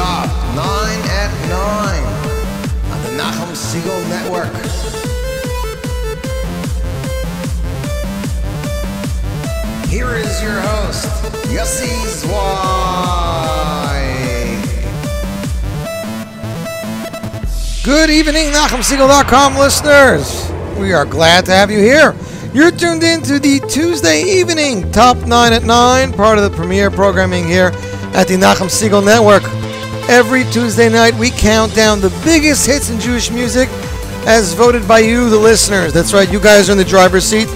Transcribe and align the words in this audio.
Top 0.00 0.32
9 0.56 0.66
at 1.10 1.30
9 1.50 2.00
on 2.90 3.02
the 3.02 3.10
Nachum 3.22 3.54
Siegel 3.54 4.00
Network. 4.08 4.48
Here 9.90 10.14
is 10.16 10.42
your 10.42 10.58
host, 10.62 11.04
Yossi 11.52 11.92
Zwei. 12.06 12.30
Good 17.84 18.08
evening, 18.08 18.52
NachumSiegel.com 18.52 19.56
listeners. 19.58 20.50
We 20.78 20.94
are 20.94 21.04
glad 21.04 21.44
to 21.44 21.52
have 21.52 21.70
you 21.70 21.80
here. 21.80 22.16
You're 22.54 22.70
tuned 22.70 23.02
in 23.02 23.20
to 23.24 23.38
the 23.38 23.60
Tuesday 23.68 24.22
evening 24.22 24.90
Top 24.92 25.18
9 25.18 25.52
at 25.52 25.64
9, 25.64 26.12
part 26.14 26.38
of 26.38 26.50
the 26.50 26.56
premiere 26.56 26.90
programming 26.90 27.46
here 27.46 27.72
at 28.14 28.28
the 28.28 28.36
Nachum 28.36 28.70
Siegel 28.70 29.02
Network. 29.02 29.42
Every 30.10 30.42
Tuesday 30.50 30.88
night, 30.88 31.14
we 31.14 31.30
count 31.30 31.72
down 31.72 32.00
the 32.00 32.10
biggest 32.24 32.66
hits 32.66 32.90
in 32.90 32.98
Jewish 32.98 33.30
music 33.30 33.68
as 34.26 34.54
voted 34.54 34.88
by 34.88 34.98
you, 34.98 35.30
the 35.30 35.38
listeners. 35.38 35.92
That's 35.92 36.12
right, 36.12 36.28
you 36.28 36.40
guys 36.40 36.68
are 36.68 36.72
in 36.72 36.78
the 36.78 36.84
driver's 36.84 37.22
seat. 37.22 37.48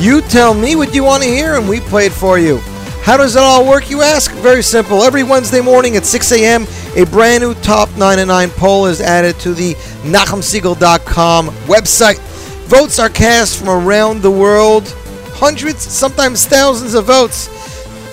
You 0.00 0.20
tell 0.22 0.54
me 0.54 0.74
what 0.74 0.92
you 0.92 1.04
want 1.04 1.22
to 1.22 1.28
hear, 1.28 1.54
and 1.54 1.68
we 1.68 1.78
play 1.78 2.06
it 2.06 2.12
for 2.12 2.36
you. 2.36 2.58
How 3.02 3.16
does 3.16 3.36
it 3.36 3.42
all 3.42 3.64
work, 3.64 3.90
you 3.90 4.02
ask? 4.02 4.32
Very 4.32 4.64
simple. 4.64 5.04
Every 5.04 5.22
Wednesday 5.22 5.60
morning 5.60 5.94
at 5.94 6.04
6 6.04 6.32
a.m., 6.32 6.66
a 6.96 7.04
brand 7.06 7.44
new 7.44 7.54
Top 7.54 7.88
9 7.96 8.18
at 8.18 8.26
9 8.26 8.50
poll 8.50 8.86
is 8.86 9.00
added 9.00 9.38
to 9.40 9.54
the 9.54 9.74
NachumSiegel.com 10.02 11.46
website. 11.68 12.18
Votes 12.66 12.98
are 12.98 13.08
cast 13.08 13.56
from 13.56 13.68
around 13.68 14.20
the 14.20 14.32
world, 14.32 14.88
hundreds, 15.34 15.82
sometimes 15.82 16.44
thousands 16.44 16.94
of 16.94 17.04
votes. 17.04 17.53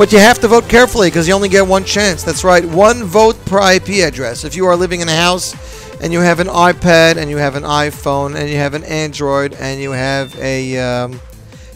But 0.01 0.11
you 0.11 0.17
have 0.17 0.39
to 0.39 0.47
vote 0.47 0.67
carefully 0.67 1.09
because 1.09 1.27
you 1.27 1.35
only 1.35 1.47
get 1.47 1.67
one 1.67 1.85
chance. 1.85 2.23
That's 2.23 2.43
right, 2.43 2.65
one 2.65 3.03
vote 3.03 3.37
per 3.45 3.73
IP 3.73 4.03
address. 4.03 4.43
If 4.43 4.55
you 4.55 4.65
are 4.65 4.75
living 4.75 5.01
in 5.01 5.07
a 5.07 5.15
house 5.15 5.53
and 6.01 6.11
you 6.11 6.21
have 6.21 6.39
an 6.39 6.47
iPad 6.47 7.17
and 7.17 7.29
you 7.29 7.37
have 7.37 7.55
an 7.55 7.61
iPhone 7.61 8.33
and 8.35 8.49
you 8.49 8.55
have 8.55 8.73
an 8.73 8.83
Android 8.83 9.53
and 9.53 9.79
you 9.79 9.91
have 9.91 10.35
a 10.39 10.75
um, 10.79 11.21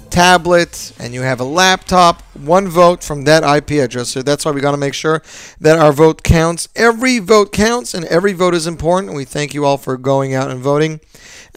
tablet 0.09 0.91
and 0.97 1.13
you 1.13 1.21
have 1.21 1.39
a 1.39 1.43
laptop, 1.43 2.23
one 2.33 2.67
vote 2.67 3.03
from 3.03 3.25
that 3.25 3.43
IP 3.43 3.79
address. 3.79 4.09
So 4.09 4.23
that's 4.23 4.43
why 4.43 4.49
we 4.49 4.59
got 4.59 4.71
to 4.71 4.77
make 4.77 4.95
sure 4.95 5.21
that 5.61 5.77
our 5.77 5.93
vote 5.93 6.23
counts. 6.23 6.67
Every 6.75 7.19
vote 7.19 7.51
counts 7.51 7.93
and 7.93 8.05
every 8.05 8.33
vote 8.33 8.55
is 8.55 8.65
important. 8.65 9.13
We 9.13 9.25
thank 9.25 9.53
you 9.53 9.65
all 9.65 9.77
for 9.77 9.97
going 9.97 10.33
out 10.33 10.49
and 10.49 10.61
voting. 10.61 10.99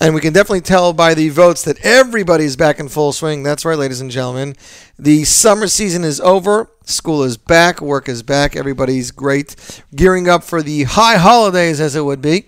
And 0.01 0.15
we 0.15 0.21
can 0.21 0.33
definitely 0.33 0.61
tell 0.61 0.93
by 0.93 1.15
the 1.15 1.29
votes 1.29 1.63
that 1.65 1.85
everybody's 1.85 2.55
back 2.55 2.79
in 2.79 2.89
full 2.89 3.13
swing. 3.13 3.43
That's 3.43 3.65
right, 3.65 3.77
ladies 3.77 4.01
and 4.01 4.11
gentlemen. 4.11 4.55
The 4.97 5.25
summer 5.25 5.67
season 5.67 6.05
is 6.05 6.21
over. 6.21 6.71
School 6.85 7.25
is 7.25 7.37
back. 7.37 7.81
Work 7.81 8.09
is 8.09 8.23
back. 8.23 8.55
Everybody's 8.55 9.11
great. 9.11 9.57
Gearing 9.95 10.29
up 10.29 10.45
for 10.45 10.63
the 10.63 10.85
high 10.85 11.17
holidays, 11.17 11.81
as 11.81 11.97
it 11.97 12.05
would 12.05 12.23
be. 12.23 12.45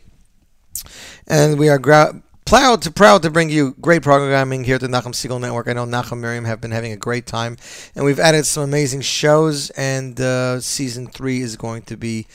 And 1.27 1.59
we 1.59 1.69
are 1.69 1.79
gra- 1.79 2.23
proud 2.45 2.83
to 2.83 2.91
proud 2.91 3.23
to 3.23 3.31
bring 3.31 3.51
you 3.51 3.77
great 3.81 4.03
programming 4.03 4.63
here 4.65 4.77
at 4.77 4.81
the 4.81 4.89
Nachum 4.89 5.15
Siegel 5.15 5.41
Network. 5.41 5.67
I 5.67 5.73
know 5.73 5.87
Nachum 5.87 6.21
Miriam 6.21 6.45
have 6.45 6.61
been 6.61 6.71
having 6.71 6.93
a 6.93 6.97
great 6.97 7.27
time, 7.27 7.57
and 7.97 8.05
we've 8.05 8.21
added 8.21 8.47
some 8.47 8.63
amazing 8.63 9.01
shows. 9.01 9.71
And 9.71 10.21
uh, 10.21 10.61
season 10.61 11.09
three 11.09 11.41
is 11.41 11.57
going 11.57 11.83
to 11.83 11.97
be 11.97 12.27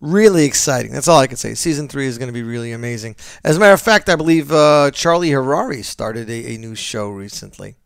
really 0.00 0.44
exciting. 0.44 0.92
That's 0.92 1.08
all 1.08 1.18
I 1.18 1.26
can 1.26 1.36
say. 1.36 1.54
Season 1.54 1.88
three 1.88 2.06
is 2.06 2.18
going 2.18 2.28
to 2.28 2.32
be 2.32 2.42
really 2.42 2.72
amazing. 2.72 3.16
As 3.44 3.56
a 3.56 3.60
matter 3.60 3.74
of 3.74 3.82
fact, 3.82 4.08
I 4.08 4.16
believe 4.16 4.50
uh, 4.50 4.90
Charlie 4.92 5.30
Harari 5.30 5.82
started 5.82 6.28
a, 6.28 6.54
a 6.54 6.58
new 6.58 6.74
show 6.74 7.08
recently. 7.10 7.76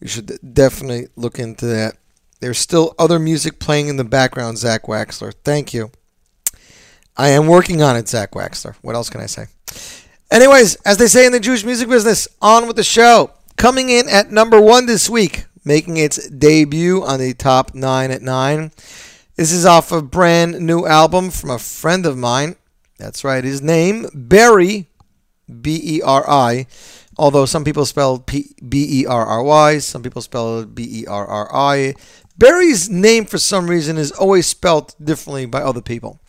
You 0.00 0.08
should 0.08 0.38
definitely 0.54 1.08
look 1.16 1.38
into 1.38 1.66
that. 1.66 1.96
There's 2.40 2.58
still 2.58 2.94
other 2.98 3.18
music 3.18 3.58
playing 3.58 3.88
in 3.88 3.96
the 3.96 4.04
background, 4.04 4.58
Zach 4.58 4.82
Waxler. 4.84 5.32
Thank 5.44 5.72
you. 5.72 5.90
I 7.16 7.28
am 7.28 7.46
working 7.46 7.80
on 7.80 7.96
it, 7.96 8.08
Zach 8.08 8.32
Waxler. 8.32 8.74
What 8.82 8.94
else 8.94 9.08
can 9.08 9.20
I 9.20 9.26
say? 9.26 9.46
Anyways, 10.30 10.74
as 10.82 10.98
they 10.98 11.06
say 11.06 11.26
in 11.26 11.32
the 11.32 11.40
Jewish 11.40 11.64
music 11.64 11.88
business, 11.88 12.26
on 12.42 12.66
with 12.66 12.76
the 12.76 12.84
show. 12.84 13.30
Coming 13.56 13.88
in 13.88 14.08
at 14.08 14.32
number 14.32 14.60
one 14.60 14.86
this 14.86 15.08
week, 15.08 15.44
making 15.64 15.96
its 15.96 16.28
debut 16.28 17.04
on 17.04 17.20
the 17.20 17.34
top 17.34 17.74
nine 17.74 18.10
at 18.10 18.20
nine. 18.20 18.72
This 19.36 19.50
is 19.50 19.66
off 19.66 19.90
a 19.90 20.00
brand 20.00 20.60
new 20.60 20.86
album 20.86 21.30
from 21.30 21.50
a 21.50 21.58
friend 21.58 22.06
of 22.06 22.16
mine. 22.16 22.54
That's 22.98 23.24
right, 23.24 23.42
his 23.42 23.60
name, 23.60 24.06
Beri, 24.14 24.86
B 25.60 25.80
E 25.82 26.02
R 26.02 26.24
I. 26.30 26.66
Although 27.18 27.44
some 27.44 27.64
people 27.64 27.84
spell 27.84 28.18
B 28.18 28.54
E 28.70 29.06
R 29.06 29.26
R 29.26 29.42
Y, 29.42 29.78
some 29.78 30.04
people 30.04 30.22
spell 30.22 30.64
B 30.64 31.00
E 31.00 31.06
R 31.06 31.26
R 31.26 31.48
I. 31.52 31.94
Beri's 32.38 32.88
name, 32.88 33.24
for 33.24 33.38
some 33.38 33.68
reason, 33.68 33.98
is 33.98 34.12
always 34.12 34.46
spelled 34.46 34.94
differently 35.02 35.46
by 35.46 35.62
other 35.62 35.82
people. 35.82 36.20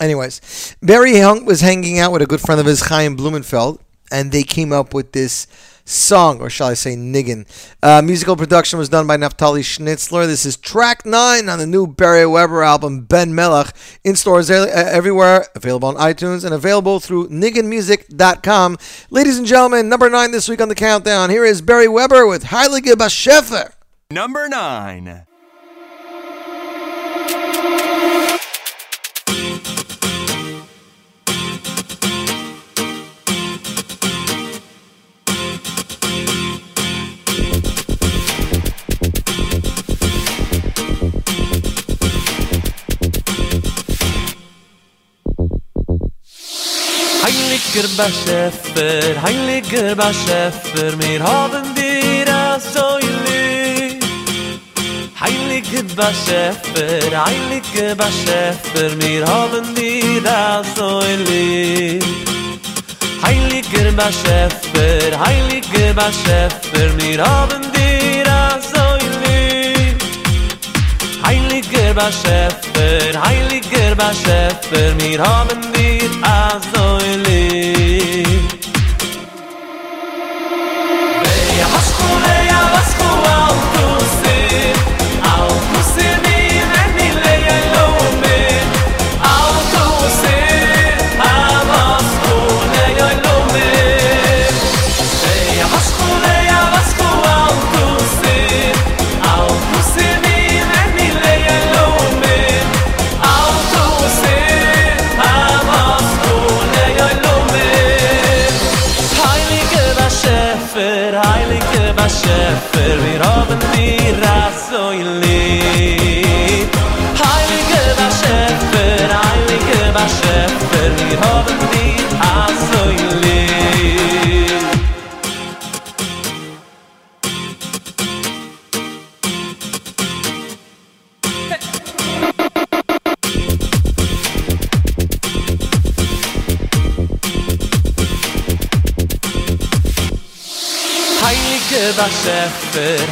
Anyways, 0.00 0.76
Beri 0.82 1.12
was 1.44 1.60
hanging 1.60 2.00
out 2.00 2.10
with 2.10 2.22
a 2.22 2.26
good 2.26 2.40
friend 2.40 2.60
of 2.60 2.66
his, 2.66 2.80
Chaim 2.82 3.14
Blumenfeld, 3.14 3.78
and 4.10 4.32
they 4.32 4.42
came 4.42 4.72
up 4.72 4.92
with 4.92 5.12
this 5.12 5.46
song, 5.88 6.40
or 6.40 6.50
shall 6.50 6.68
I 6.68 6.74
say, 6.74 6.94
niggin. 6.94 7.46
Uh, 7.82 8.02
musical 8.02 8.36
production 8.36 8.78
was 8.78 8.88
done 8.88 9.06
by 9.06 9.16
Naftali 9.16 9.60
Schnitzler. 9.60 10.26
This 10.26 10.44
is 10.44 10.56
track 10.56 11.06
nine 11.06 11.48
on 11.48 11.58
the 11.58 11.66
new 11.66 11.86
Beri 11.86 12.26
Weber 12.26 12.62
album, 12.62 13.02
Ben 13.02 13.34
Melech, 13.34 13.74
in 14.04 14.16
stores 14.16 14.50
everywhere, 14.50 15.46
available 15.54 15.88
on 15.88 15.96
iTunes, 15.96 16.44
and 16.44 16.54
available 16.54 17.00
through 17.00 17.28
nigginmusic.com. 17.28 18.76
Ladies 19.10 19.38
and 19.38 19.46
gentlemen, 19.46 19.88
number 19.88 20.10
nine 20.10 20.30
this 20.30 20.48
week 20.48 20.60
on 20.60 20.68
the 20.68 20.74
countdown. 20.74 21.30
Here 21.30 21.44
is 21.44 21.62
Beri 21.62 21.88
Weber 21.88 22.26
with 22.26 22.44
Heilige 22.44 22.94
Bashefer. 22.94 23.72
Number 24.10 24.48
nine. 24.48 25.27
Heiliger 47.78 48.04
Beschäfer, 48.04 49.22
Heiliger 49.22 49.94
Beschäfer, 49.94 50.98
wir 50.98 51.22
haben 51.22 51.74
dir 51.76 52.58
so 52.58 52.98
lieb. 52.98 54.02
Heiliger 55.20 55.84
Beschäfer, 55.94 57.24
Heiliger 57.24 57.94
Beschäfer, 57.94 59.00
wir 59.00 59.24
haben 59.24 59.74
dir 59.76 60.64
so 60.74 61.00
lieb. 61.28 62.04
Heiliger 63.22 63.92
Beschäfer, 63.92 65.20
Heiliger 65.24 65.94
Beschäfer, 65.94 66.98
wir 66.98 67.24
haben 67.24 67.62
dir 67.72 68.60
so 68.72 69.06
lieb. 69.06 69.17
heiliger 71.78 71.94
ba 71.94 72.10
schefer 72.12 73.12
heiliger 73.24 73.94
ba 73.94 74.10
schefer 74.22 74.94
mir 75.00 75.20
haben 75.20 75.60
dir 75.74 76.10
azoi 76.22 77.12
lieb 77.24 78.27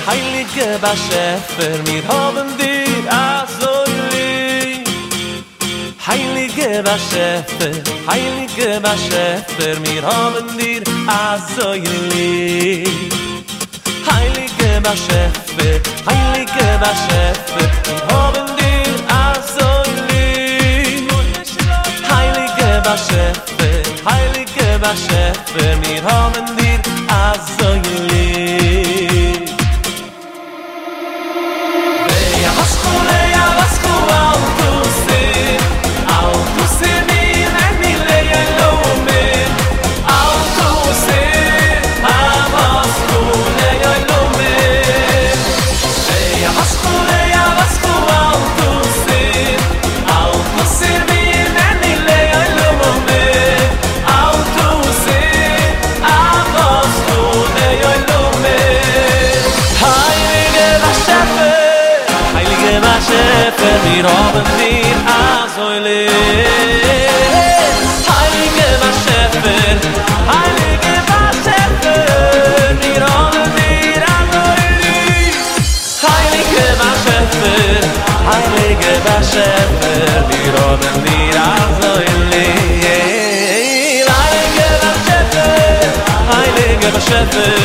Heilige 0.06 0.78
Beschäfer, 0.78 1.84
wir 1.84 2.06
haben 2.06 2.56
dir 2.56 3.02
so 3.58 3.72
lieb. 4.12 4.86
Heilige 6.06 6.80
Bashefer, 6.84 7.72
Heilige 8.06 8.80
Bashefer, 8.80 9.80
mir 9.80 10.02
haben 10.02 10.56
dir 10.56 10.82
azoy 11.08 11.82
lieb. 12.12 13.12
Heilige 14.08 14.80
Bashefer, 14.80 15.80
Heilige 16.08 16.68
Bashefer, 16.80 17.68
mir 17.86 18.02
haben 18.14 18.46
dir 18.60 18.94
azoy 19.10 19.90
lieb. 20.10 21.10
Heilige 22.08 22.80
Bashefer, 22.84 23.74
Heilige 24.08 24.78
Bashefer, 24.78 25.76
mir 25.82 26.02
haben 26.04 26.46
dir 26.56 26.80
azoy 27.10 27.80
lieb. 28.12 28.65
Wir 63.96 64.04
haben 64.04 64.44
dir 64.58 64.96
azoyle. 65.08 66.00
Heilige 68.12 68.68
Bashefer, 68.82 69.74
Heilige 70.32 70.94
Bashefer, 71.08 72.02
wir 72.82 73.02
haben 73.06 73.48
dir 73.56 74.02
azoyle. 74.16 74.96
Heilige 76.04 76.66
Bashefer, 76.80 77.60
Heilige 78.28 78.92
Bashefer, 79.06 79.98
wir 80.28 80.52
haben 80.60 80.96
dir 81.04 81.38
azoyle. 81.56 82.46
Heilige 84.12 84.68
Bashefer, 84.82 85.52
Heilige 86.32 86.88
Bashefer, 86.92 87.56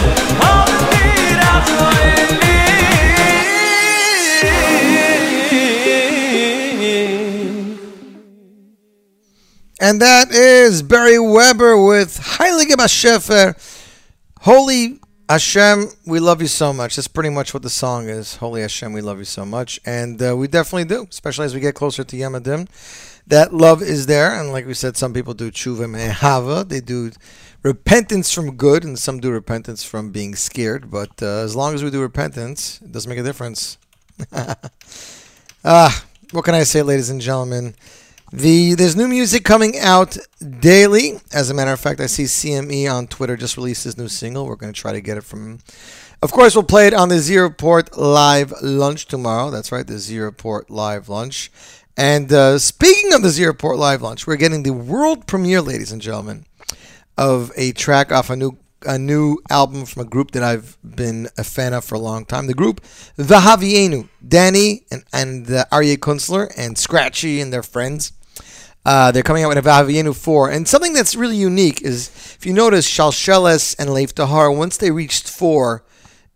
And 10.01 10.07
that 10.07 10.35
is 10.35 10.81
Beri 10.81 11.19
Weber 11.19 11.77
with 11.77 12.17
Heilige 12.17 12.71
Bashefer. 12.71 13.53
Holy 14.39 14.99
Hashem, 15.29 15.89
we 16.07 16.19
love 16.19 16.41
you 16.41 16.47
so 16.47 16.73
much. 16.73 16.95
That's 16.95 17.07
pretty 17.07 17.29
much 17.29 17.53
what 17.53 17.61
the 17.61 17.69
song 17.69 18.09
is. 18.09 18.37
Holy 18.37 18.61
Hashem, 18.61 18.93
we 18.93 19.01
love 19.01 19.19
you 19.19 19.25
so 19.25 19.45
much. 19.45 19.79
And 19.85 20.19
uh, 20.19 20.35
we 20.35 20.47
definitely 20.47 20.85
do, 20.85 21.05
especially 21.07 21.45
as 21.45 21.53
we 21.53 21.59
get 21.59 21.75
closer 21.75 22.03
to 22.03 22.15
Yamadim. 22.15 22.67
That 23.27 23.53
love 23.53 23.83
is 23.83 24.07
there. 24.07 24.31
And 24.33 24.51
like 24.51 24.65
we 24.65 24.73
said, 24.73 24.97
some 24.97 25.13
people 25.13 25.35
do 25.35 25.51
tshuva 25.51 25.85
mehava. 25.85 26.67
They 26.67 26.81
do 26.81 27.11
repentance 27.61 28.33
from 28.33 28.55
good, 28.55 28.83
and 28.83 28.97
some 28.97 29.19
do 29.19 29.29
repentance 29.29 29.83
from 29.83 30.09
being 30.09 30.33
scared. 30.33 30.89
But 30.89 31.21
uh, 31.21 31.43
as 31.43 31.55
long 31.55 31.75
as 31.75 31.83
we 31.83 31.91
do 31.91 32.01
repentance, 32.01 32.81
it 32.81 32.91
doesn't 32.91 33.07
make 33.07 33.19
a 33.19 33.23
difference. 33.23 33.77
ah, 35.63 36.05
what 36.31 36.43
can 36.43 36.55
I 36.55 36.63
say, 36.63 36.81
ladies 36.81 37.11
and 37.11 37.21
gentlemen? 37.21 37.75
The 38.33 38.75
there's 38.75 38.95
new 38.95 39.09
music 39.09 39.43
coming 39.43 39.77
out 39.77 40.17
daily. 40.39 41.19
As 41.33 41.49
a 41.49 41.53
matter 41.53 41.73
of 41.73 41.81
fact, 41.81 41.99
I 41.99 42.05
see 42.05 42.23
CME 42.23 42.89
on 42.89 43.07
Twitter 43.07 43.35
just 43.35 43.57
released 43.57 43.83
his 43.83 43.97
new 43.97 44.07
single. 44.07 44.45
We're 44.45 44.55
going 44.55 44.71
to 44.71 44.79
try 44.79 44.93
to 44.93 45.01
get 45.01 45.17
it 45.17 45.25
from 45.25 45.45
him. 45.45 45.59
Of 46.21 46.31
course, 46.31 46.55
we'll 46.55 46.63
play 46.63 46.87
it 46.87 46.93
on 46.93 47.09
the 47.09 47.19
Z 47.19 47.37
Report 47.37 47.97
Live 47.97 48.53
Lunch 48.61 49.07
tomorrow. 49.07 49.49
That's 49.49 49.73
right, 49.73 49.85
the 49.85 49.97
Z 49.97 50.17
Report 50.17 50.69
Live 50.69 51.09
Lunch. 51.09 51.51
And 51.97 52.31
uh, 52.31 52.57
speaking 52.57 53.13
of 53.13 53.21
the 53.21 53.31
Z 53.31 53.45
Report 53.45 53.77
Live 53.77 54.01
Lunch, 54.01 54.25
we're 54.25 54.37
getting 54.37 54.63
the 54.63 54.71
world 54.71 55.27
premiere, 55.27 55.61
ladies 55.61 55.91
and 55.91 56.01
gentlemen, 56.01 56.45
of 57.17 57.51
a 57.57 57.73
track 57.73 58.13
off 58.13 58.29
a 58.29 58.37
new 58.37 58.57
a 58.83 58.97
new 58.97 59.37
album 59.49 59.85
from 59.85 60.03
a 60.03 60.09
group 60.09 60.31
that 60.31 60.41
I've 60.41 60.77
been 60.83 61.27
a 61.37 61.43
fan 61.43 61.73
of 61.73 61.83
for 61.83 61.95
a 61.95 61.99
long 61.99 62.23
time. 62.23 62.47
The 62.47 62.53
group 62.53 62.79
The 63.17 63.41
Havienu, 63.41 64.07
Danny 64.25 64.85
and 64.89 65.03
and 65.11 65.51
uh, 65.51 65.65
Aryeh 65.69 65.97
Kunstler 65.97 66.49
and 66.55 66.77
Scratchy 66.77 67.41
and 67.41 67.51
their 67.51 67.61
friends. 67.61 68.13
Uh, 68.85 69.11
they're 69.11 69.23
coming 69.23 69.43
out 69.43 69.49
with 69.49 69.57
a 69.57 69.61
Vahavienu 69.61 70.15
4. 70.15 70.49
And 70.49 70.67
something 70.67 70.93
that's 70.93 71.15
really 71.15 71.35
unique 71.35 71.81
is, 71.81 72.09
if 72.37 72.45
you 72.45 72.53
notice, 72.53 72.89
Shalsheles 72.89 73.75
and 73.77 73.93
Lev 73.93 74.15
Tahor, 74.15 74.55
once 74.55 74.77
they 74.77 74.91
reached 74.91 75.29
4, 75.29 75.83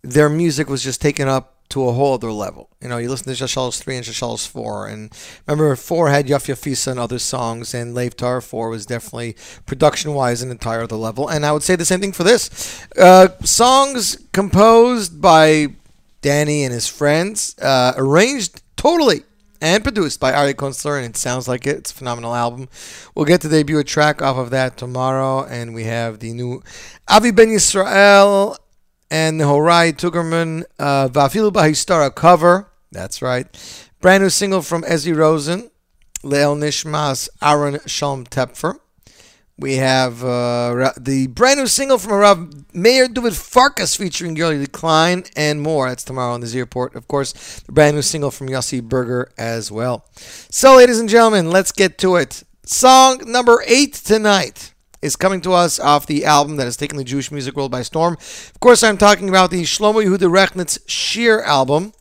their 0.01 0.29
music 0.29 0.69
was 0.69 0.83
just 0.83 1.01
taken 1.01 1.27
up 1.27 1.53
to 1.69 1.87
a 1.87 1.93
whole 1.93 2.13
other 2.13 2.31
level. 2.31 2.69
You 2.79 2.89
know, 2.89 2.97
you 2.97 3.09
listen 3.09 3.33
to 3.33 3.43
Shalsheles 3.43 3.81
3 3.81 3.97
and 3.97 4.05
Shalsheles 4.05 4.47
4. 4.47 4.87
And 4.87 5.11
remember, 5.47 5.75
4 5.75 6.09
had 6.09 6.27
Yaf 6.27 6.47
Yafisa 6.47 6.91
and 6.91 6.99
other 6.99 7.17
songs, 7.17 7.73
and 7.73 7.95
Lev 7.95 8.15
Tahor 8.15 8.43
4 8.43 8.69
was 8.69 8.85
definitely, 8.85 9.35
production-wise, 9.65 10.43
an 10.43 10.51
entire 10.51 10.83
other 10.83 10.95
level. 10.95 11.27
And 11.27 11.45
I 11.45 11.51
would 11.51 11.63
say 11.63 11.75
the 11.75 11.85
same 11.85 11.99
thing 11.99 12.11
for 12.11 12.23
this. 12.23 12.85
Uh, 12.95 13.29
songs 13.43 14.19
composed 14.31 15.19
by 15.19 15.69
Danny 16.21 16.63
and 16.63 16.73
his 16.73 16.87
friends, 16.87 17.57
uh, 17.59 17.93
arranged 17.97 18.61
totally 18.75 19.23
and 19.61 19.83
produced 19.83 20.19
by 20.19 20.33
Ari 20.33 20.53
Kunstler, 20.53 20.97
and 20.97 21.05
it 21.05 21.17
sounds 21.17 21.47
like 21.47 21.65
it. 21.65 21.77
It's 21.77 21.91
a 21.91 21.95
phenomenal 21.95 22.33
album. 22.33 22.69
We'll 23.13 23.25
get 23.25 23.41
to 23.41 23.49
debut 23.49 23.79
a 23.79 23.83
track 23.83 24.21
off 24.21 24.37
of 24.37 24.49
that 24.51 24.77
tomorrow, 24.77 25.45
and 25.45 25.73
we 25.73 25.83
have 25.85 26.19
the 26.19 26.33
new 26.33 26.61
Avi 27.07 27.31
Ben 27.31 27.49
Yisrael 27.49 28.57
and 29.09 29.41
Horai 29.41 29.91
Tugerman, 29.93 30.63
uh, 30.79 31.07
Vafilu 31.09 31.51
Bahistara 31.51 32.13
cover. 32.13 32.71
That's 32.91 33.21
right. 33.21 33.47
Brand 34.01 34.23
new 34.23 34.29
single 34.29 34.61
from 34.61 34.83
Ezzy 34.83 35.15
Rosen, 35.15 35.69
Leil 36.23 36.57
Nishmas, 36.57 37.29
Aaron 37.41 37.79
Shalom 37.85 38.25
Tepfer. 38.25 38.79
We 39.57 39.75
have 39.75 40.21
uh, 40.21 40.91
the 40.97 41.27
brand 41.27 41.59
new 41.59 41.67
single 41.67 41.97
from 41.97 42.13
Rav 42.13 42.75
Meir 42.75 43.07
David 43.07 43.35
Farkas 43.35 43.95
featuring 43.95 44.35
Yoli 44.35 44.69
Klein 44.69 45.23
and 45.37 45.61
more. 45.61 45.87
That's 45.87 46.03
tomorrow 46.03 46.33
on 46.33 46.41
the 46.41 46.47
Z 46.47 46.59
Report. 46.59 46.93
Of 46.93 47.07
course, 47.07 47.61
the 47.61 47.71
brand 47.71 47.95
new 47.95 48.01
single 48.01 48.31
from 48.31 48.49
Yossi 48.49 48.83
Berger 48.83 49.31
as 49.37 49.71
well. 49.71 50.05
So, 50.15 50.75
ladies 50.75 50.99
and 50.99 51.07
gentlemen, 51.07 51.51
let's 51.51 51.71
get 51.71 51.97
to 51.99 52.17
it. 52.17 52.43
Song 52.65 53.21
number 53.25 53.63
eight 53.65 53.93
tonight 53.93 54.73
is 55.01 55.15
coming 55.15 55.39
to 55.39 55.53
us 55.53 55.79
off 55.79 56.05
the 56.05 56.25
album 56.25 56.57
that 56.57 56.65
has 56.65 56.75
taken 56.75 56.97
the 56.97 57.03
Jewish 57.05 57.31
music 57.31 57.55
world 57.55 57.71
by 57.71 57.83
storm. 57.83 58.15
Of 58.15 58.59
course, 58.59 58.83
I'm 58.83 58.97
talking 58.97 59.29
about 59.29 59.51
the 59.51 59.61
Shlomo 59.61 60.03
Yehuda 60.03 60.29
Rechnitz 60.29 60.79
Sheer 60.85 61.41
album. 61.41 61.93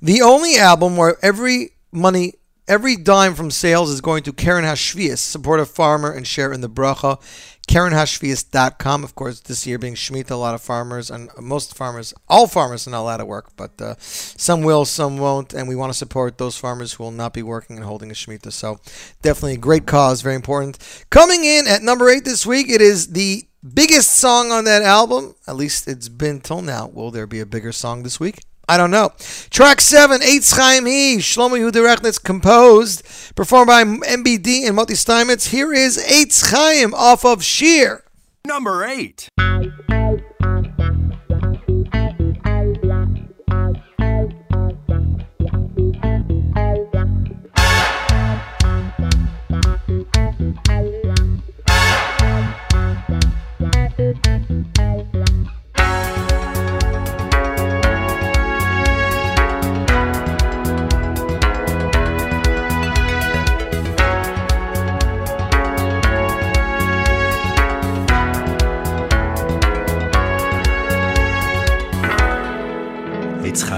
The 0.00 0.22
only 0.22 0.56
album 0.56 0.96
where 0.96 1.16
every 1.20 1.72
money, 1.92 2.34
every 2.68 2.96
dime 2.96 3.34
from 3.34 3.50
sales 3.50 3.90
is 3.90 4.00
going 4.00 4.22
to 4.24 4.32
Keren 4.32 4.64
Hashviis, 4.64 5.18
support 5.18 5.58
a 5.58 5.64
farmer 5.64 6.12
and 6.12 6.26
share 6.26 6.52
in 6.52 6.60
the 6.60 6.68
bracha. 6.68 7.20
KarenHashvias.com. 7.68 9.04
Of 9.04 9.14
course, 9.14 9.40
this 9.40 9.66
year 9.66 9.78
being 9.78 9.94
Shemitah, 9.94 10.30
a 10.30 10.36
lot 10.36 10.54
of 10.54 10.62
farmers 10.62 11.10
and 11.10 11.28
most 11.38 11.76
farmers, 11.76 12.14
all 12.26 12.46
farmers 12.46 12.86
are 12.86 12.90
not 12.90 13.00
allowed 13.00 13.18
to 13.18 13.26
work, 13.26 13.50
but 13.56 13.80
uh, 13.80 13.94
some 13.98 14.62
will, 14.62 14.86
some 14.86 15.18
won't, 15.18 15.52
and 15.52 15.68
we 15.68 15.76
want 15.76 15.92
to 15.92 15.98
support 15.98 16.38
those 16.38 16.56
farmers 16.56 16.94
who 16.94 17.04
will 17.04 17.10
not 17.10 17.34
be 17.34 17.42
working 17.42 17.76
and 17.76 17.84
holding 17.84 18.10
a 18.10 18.14
Shemitah. 18.14 18.52
So, 18.52 18.80
definitely 19.20 19.54
a 19.54 19.58
great 19.58 19.86
cause, 19.86 20.22
very 20.22 20.34
important. 20.34 20.78
Coming 21.10 21.44
in 21.44 21.66
at 21.68 21.82
number 21.82 22.08
eight 22.08 22.24
this 22.24 22.46
week, 22.46 22.70
it 22.70 22.80
is 22.80 23.08
the 23.08 23.44
biggest 23.74 24.12
song 24.12 24.50
on 24.50 24.64
that 24.64 24.82
album. 24.82 25.34
At 25.46 25.56
least 25.56 25.86
it's 25.86 26.08
been 26.08 26.40
till 26.40 26.62
now. 26.62 26.88
Will 26.88 27.10
there 27.10 27.26
be 27.26 27.40
a 27.40 27.46
bigger 27.46 27.72
song 27.72 28.02
this 28.02 28.18
week? 28.18 28.40
I 28.68 28.76
don't 28.76 28.90
know. 28.90 29.12
Track 29.50 29.80
7, 29.80 30.20
Eitz 30.20 30.54
Chaim 30.54 30.84
He, 30.84 31.16
Shlomo 31.16 31.58
Yehuda 31.58 32.22
composed, 32.22 33.02
performed 33.34 33.68
by 33.68 33.82
MBD 33.82 34.66
and 34.66 34.76
Moti 34.76 34.94
Steinmetz. 34.94 35.46
Here 35.46 35.72
is 35.72 35.96
Eitz 35.96 36.50
Chaim 36.50 36.92
off 36.92 37.24
of 37.24 37.42
Sheer. 37.42 38.04
Number 38.44 38.84
8. 38.84 39.28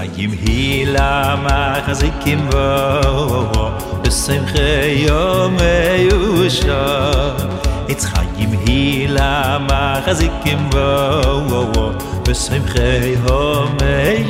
Chaim 0.00 0.30
Hila 0.30 1.36
Machazikim 1.44 2.48
Vo 2.50 3.76
בשמחי 4.02 5.04
יום 5.04 5.56
יושע 6.08 7.36
It's 7.86 8.04
Chaim 8.08 8.52
Hila 8.64 9.60
Machazikim 9.68 10.72
Wo 10.72 10.88
Wo 11.50 11.60
Wo 11.76 11.84
בשמחי 12.24 13.16
יום 13.28 13.76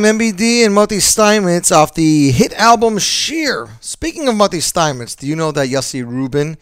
MBD, 0.03 0.65
and 0.65 0.74
Moti 0.74 1.00
Steinmetz 1.00 1.72
off 1.72 1.93
the 1.93 2.31
hit 2.31 2.53
album 2.53 2.98
Sheer. 2.98 3.70
Speaking 3.79 4.27
of 4.27 4.36
Moti 4.36 4.60
Steinmetz, 4.60 5.15
do 5.15 5.27
you 5.27 5.36
know 5.36 5.51
that 5.51 5.70
Yossi 5.70 6.05
Rubin, 6.05 6.58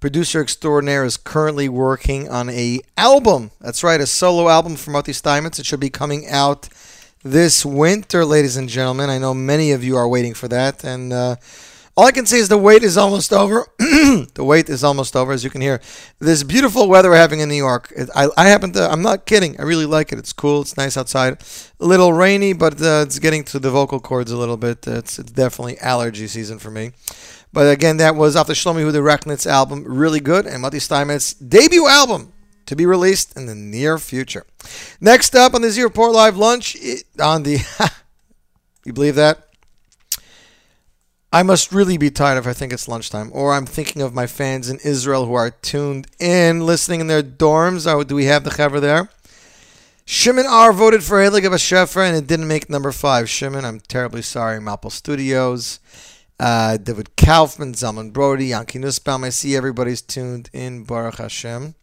producer 0.00 0.40
extraordinaire, 0.40 1.04
is 1.04 1.16
currently 1.16 1.68
working 1.68 2.28
on 2.28 2.48
a 2.50 2.80
album? 2.96 3.50
That's 3.60 3.82
right, 3.82 4.00
a 4.00 4.06
solo 4.06 4.48
album 4.48 4.76
for 4.76 4.90
Moti 4.90 5.12
Steinmetz. 5.12 5.58
It 5.58 5.66
should 5.66 5.80
be 5.80 5.90
coming 5.90 6.28
out 6.28 6.68
this 7.22 7.64
winter, 7.64 8.24
ladies 8.24 8.56
and 8.56 8.68
gentlemen. 8.68 9.10
I 9.10 9.18
know 9.18 9.34
many 9.34 9.72
of 9.72 9.82
you 9.82 9.96
are 9.96 10.08
waiting 10.08 10.34
for 10.34 10.48
that, 10.48 10.84
and 10.84 11.12
uh, 11.12 11.36
all 11.96 12.06
I 12.06 12.12
can 12.12 12.26
say 12.26 12.38
is 12.38 12.48
the 12.48 12.58
wait 12.58 12.82
is 12.82 12.96
almost 12.96 13.32
over. 13.32 13.66
the 13.78 14.44
wait 14.44 14.68
is 14.68 14.82
almost 14.82 15.14
over, 15.14 15.32
as 15.32 15.44
you 15.44 15.50
can 15.50 15.60
hear. 15.60 15.80
This 16.18 16.42
beautiful 16.42 16.88
weather 16.88 17.10
we're 17.10 17.16
having 17.16 17.38
in 17.40 17.48
New 17.48 17.54
York. 17.54 17.92
I, 18.14 18.28
I 18.36 18.48
happen 18.48 18.72
to. 18.72 18.90
I'm 18.90 19.02
not 19.02 19.26
kidding. 19.26 19.58
I 19.60 19.62
really 19.62 19.86
like 19.86 20.12
it. 20.12 20.18
It's 20.18 20.32
cool. 20.32 20.62
It's 20.62 20.76
nice 20.76 20.96
outside. 20.96 21.42
A 21.78 21.86
little 21.86 22.12
rainy, 22.12 22.52
but 22.52 22.80
uh, 22.82 23.04
it's 23.06 23.20
getting 23.20 23.44
to 23.44 23.60
the 23.60 23.70
vocal 23.70 24.00
cords 24.00 24.32
a 24.32 24.36
little 24.36 24.56
bit. 24.56 24.86
It's, 24.88 25.20
it's 25.20 25.30
definitely 25.30 25.78
allergy 25.78 26.26
season 26.26 26.58
for 26.58 26.70
me. 26.70 26.92
But 27.52 27.72
again, 27.72 27.98
that 27.98 28.16
was 28.16 28.34
off 28.34 28.48
the 28.48 28.54
Shlomo 28.54 28.84
Yehuda 28.84 29.00
Rechnitz 29.00 29.46
album. 29.46 29.84
Really 29.86 30.20
good. 30.20 30.46
And 30.46 30.62
Moti 30.62 30.78
Steinmetz's 30.78 31.34
debut 31.34 31.86
album 31.86 32.32
to 32.66 32.74
be 32.74 32.86
released 32.86 33.36
in 33.36 33.46
the 33.46 33.54
near 33.54 33.98
future. 33.98 34.46
Next 35.00 35.36
up 35.36 35.54
on 35.54 35.62
the 35.62 35.70
Z 35.70 35.82
Report 35.82 36.12
Live 36.12 36.36
Lunch, 36.36 36.76
it, 36.80 37.04
on 37.20 37.44
the. 37.44 37.60
you 38.84 38.92
believe 38.92 39.14
that? 39.14 39.43
I 41.34 41.42
must 41.42 41.72
really 41.72 41.96
be 41.96 42.12
tired 42.12 42.38
if 42.38 42.46
I 42.46 42.52
think 42.52 42.72
it's 42.72 42.86
lunchtime, 42.86 43.28
or 43.32 43.54
I'm 43.54 43.66
thinking 43.66 44.02
of 44.02 44.14
my 44.14 44.24
fans 44.24 44.70
in 44.70 44.78
Israel 44.84 45.26
who 45.26 45.34
are 45.34 45.50
tuned 45.50 46.06
in, 46.20 46.64
listening 46.64 47.00
in 47.00 47.08
their 47.08 47.24
dorms. 47.24 47.92
Oh, 47.92 48.04
do 48.04 48.14
we 48.14 48.26
have 48.26 48.44
the 48.44 48.52
cover 48.52 48.78
there? 48.78 49.08
Shimon 50.04 50.46
R 50.46 50.72
voted 50.72 51.02
for 51.02 51.18
Heilige 51.18 51.50
Bashefer, 51.50 52.06
and 52.06 52.16
it 52.16 52.28
didn't 52.28 52.46
make 52.46 52.70
number 52.70 52.92
five. 52.92 53.28
Shimon, 53.28 53.64
I'm 53.64 53.80
terribly 53.80 54.22
sorry. 54.22 54.60
Maple 54.60 54.90
Studios, 54.90 55.80
uh, 56.38 56.76
David 56.76 57.16
Kaufman, 57.16 57.72
Zalman 57.72 58.12
Brody, 58.12 58.50
Yanki 58.50 58.78
Nussbaum. 58.78 59.24
I 59.24 59.30
see 59.30 59.56
everybody's 59.56 60.02
tuned 60.02 60.50
in. 60.52 60.84
Baruch 60.84 61.16
Hashem. 61.16 61.74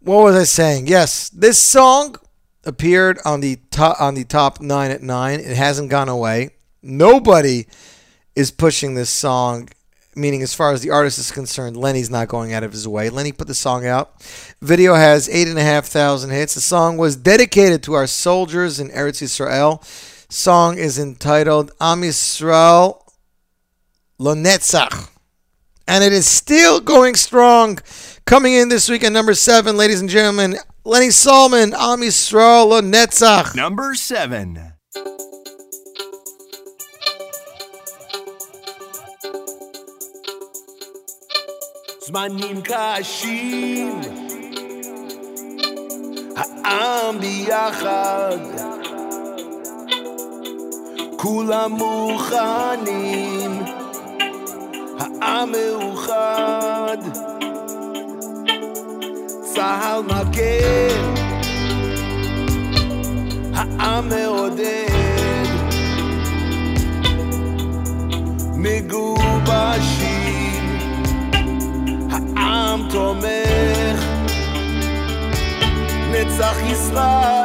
What 0.00 0.22
was 0.22 0.36
I 0.36 0.44
saying? 0.44 0.86
Yes, 0.86 1.30
this 1.30 1.58
song 1.58 2.16
appeared 2.64 3.18
on 3.24 3.40
the 3.40 3.56
top 3.70 3.98
on 4.02 4.12
the 4.12 4.24
top 4.24 4.60
nine 4.60 4.90
at 4.90 5.02
nine. 5.02 5.40
It 5.40 5.56
hasn't 5.56 5.88
gone 5.88 6.10
away. 6.10 6.50
Nobody 6.82 7.64
is 8.34 8.50
pushing 8.50 8.94
this 8.94 9.10
song. 9.10 9.68
Meaning, 10.16 10.42
as 10.42 10.54
far 10.54 10.72
as 10.72 10.80
the 10.80 10.90
artist 10.90 11.18
is 11.18 11.32
concerned, 11.32 11.76
Lenny's 11.76 12.08
not 12.08 12.28
going 12.28 12.52
out 12.52 12.62
of 12.62 12.70
his 12.70 12.86
way. 12.86 13.10
Lenny 13.10 13.32
put 13.32 13.48
the 13.48 13.54
song 13.54 13.84
out. 13.84 14.22
Video 14.62 14.94
has 14.94 15.28
eight 15.28 15.48
and 15.48 15.58
a 15.58 15.62
half 15.62 15.86
thousand 15.86 16.30
hits. 16.30 16.54
The 16.54 16.60
song 16.60 16.96
was 16.96 17.16
dedicated 17.16 17.82
to 17.82 17.94
our 17.94 18.06
soldiers 18.06 18.78
in 18.78 18.90
Eretz 18.90 19.20
Yisrael. 19.20 19.82
Song 20.32 20.78
is 20.78 21.00
entitled 21.00 21.72
Am 21.80 22.02
Yisrael 22.02 23.00
Lonetzach. 24.20 25.10
And 25.88 26.04
it 26.04 26.12
is 26.12 26.26
still 26.26 26.80
going 26.80 27.16
strong. 27.16 27.78
Coming 28.24 28.54
in 28.54 28.68
this 28.68 28.88
week 28.88 29.02
at 29.02 29.12
number 29.12 29.34
seven, 29.34 29.76
ladies 29.76 30.00
and 30.00 30.08
gentlemen, 30.08 30.56
Lenny 30.84 31.10
Solomon, 31.10 31.74
Am 31.74 32.00
Yisrael 32.00 32.70
Lonetzach. 32.70 33.56
Number 33.56 33.94
7. 33.94 34.73
זמנים 42.14 42.60
קשים, 42.62 44.00
העם 46.36 47.18
ביחד, 47.18 48.38
כולם 51.16 51.72
מוכנים, 51.72 53.62
העם 54.98 55.52
מאוחד, 55.52 56.98
צה"ל 59.54 60.02
מגן, 60.02 61.14
העם 63.54 64.08
מעודד, 64.08 65.44
מגובשים 68.56 69.73
תומך, 72.94 74.00
נצח 76.12 76.56
ישראל. 76.70 77.43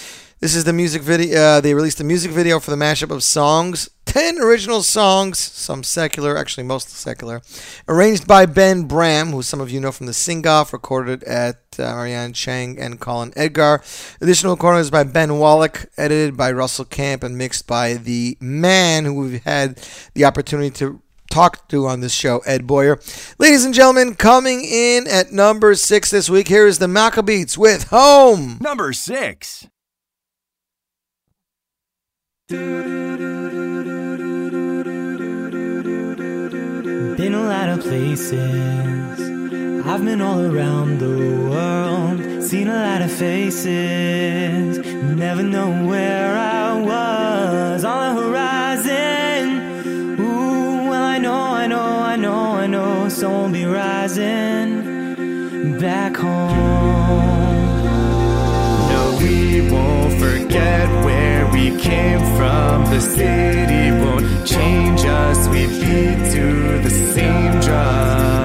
This 0.40 0.54
is 0.54 0.64
the 0.64 0.72
music 0.72 1.02
video. 1.02 1.38
Uh, 1.38 1.60
they 1.60 1.74
released 1.74 2.00
a 2.00 2.04
music 2.04 2.32
video 2.32 2.60
for 2.60 2.70
the 2.70 2.76
mashup 2.76 3.10
of 3.10 3.22
songs 3.22 3.90
10 4.10 4.38
original 4.40 4.82
songs, 4.82 5.38
some 5.38 5.84
secular, 5.84 6.36
actually 6.36 6.64
mostly 6.64 6.94
secular, 6.94 7.40
arranged 7.86 8.26
by 8.26 8.44
Ben 8.44 8.82
Bram, 8.82 9.28
who 9.28 9.40
some 9.40 9.60
of 9.60 9.70
you 9.70 9.78
know 9.78 9.92
from 9.92 10.06
the 10.06 10.12
Sing 10.12 10.44
Off, 10.48 10.72
recorded 10.72 11.22
at 11.22 11.60
uh, 11.78 11.82
Marianne 11.94 12.32
Chang 12.32 12.76
and 12.76 12.98
Colin 12.98 13.32
Edgar. 13.36 13.80
Additional 14.20 14.56
recordings 14.56 14.90
by 14.90 15.04
Ben 15.04 15.38
Wallach, 15.38 15.88
edited 15.96 16.36
by 16.36 16.50
Russell 16.50 16.86
Camp, 16.86 17.22
and 17.22 17.38
mixed 17.38 17.68
by 17.68 17.94
the 17.94 18.36
man 18.40 19.04
who 19.04 19.14
we've 19.14 19.44
had 19.44 19.80
the 20.14 20.24
opportunity 20.24 20.70
to 20.70 21.00
talk 21.30 21.68
to 21.68 21.86
on 21.86 22.00
this 22.00 22.12
show, 22.12 22.40
Ed 22.40 22.66
Boyer. 22.66 22.98
Ladies 23.38 23.64
and 23.64 23.72
gentlemen, 23.72 24.16
coming 24.16 24.64
in 24.64 25.06
at 25.06 25.30
number 25.30 25.76
six 25.76 26.10
this 26.10 26.28
week, 26.28 26.48
here 26.48 26.66
is 26.66 26.80
the 26.80 26.88
Maccabeats 26.88 27.56
with 27.56 27.84
Home. 27.90 28.58
Number 28.60 28.92
6. 28.92 29.68
Been 37.20 37.34
a 37.34 37.42
lot 37.42 37.68
of 37.68 37.80
places. 37.82 39.20
I've 39.86 40.02
been 40.02 40.22
all 40.22 40.40
around 40.40 41.00
the 41.00 41.18
world. 41.50 42.42
Seen 42.42 42.66
a 42.66 42.74
lot 42.88 43.02
of 43.02 43.12
faces. 43.12 44.78
Never 44.78 45.42
know 45.42 45.68
where 45.86 46.34
I 46.34 46.80
was 46.80 47.84
on 47.84 48.00
the 48.16 48.22
horizon. 48.22 49.46
Ooh, 50.18 50.88
well, 50.88 51.04
I 51.14 51.18
know, 51.18 51.34
I 51.34 51.66
know, 51.66 51.82
I 52.12 52.16
know, 52.16 52.40
I 52.64 52.66
know. 52.66 53.10
So 53.10 53.28
will 53.28 53.50
be 53.50 53.66
rising 53.66 54.70
back 55.78 56.16
home. 56.16 56.56
No, 58.92 59.18
we 59.20 59.70
won't 59.70 60.14
forget 60.18 60.88
where 61.04 61.19
we 61.52 61.76
came 61.78 62.20
from. 62.36 62.84
The 62.90 63.00
city 63.00 63.90
won't 64.02 64.46
change 64.46 65.00
us. 65.04 65.48
We 65.48 65.66
beat 65.66 66.32
to 66.32 66.80
the 66.82 66.90
same 66.90 67.60
drum. 67.60 68.39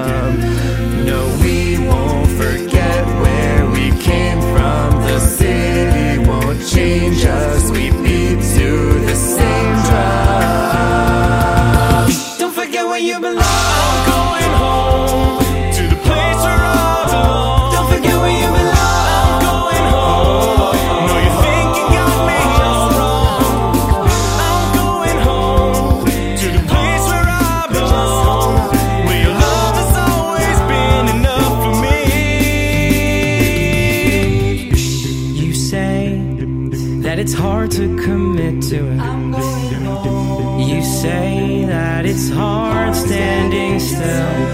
It's 42.16 42.30
hard 42.30 42.96
standing 42.96 43.78
still. 43.78 44.46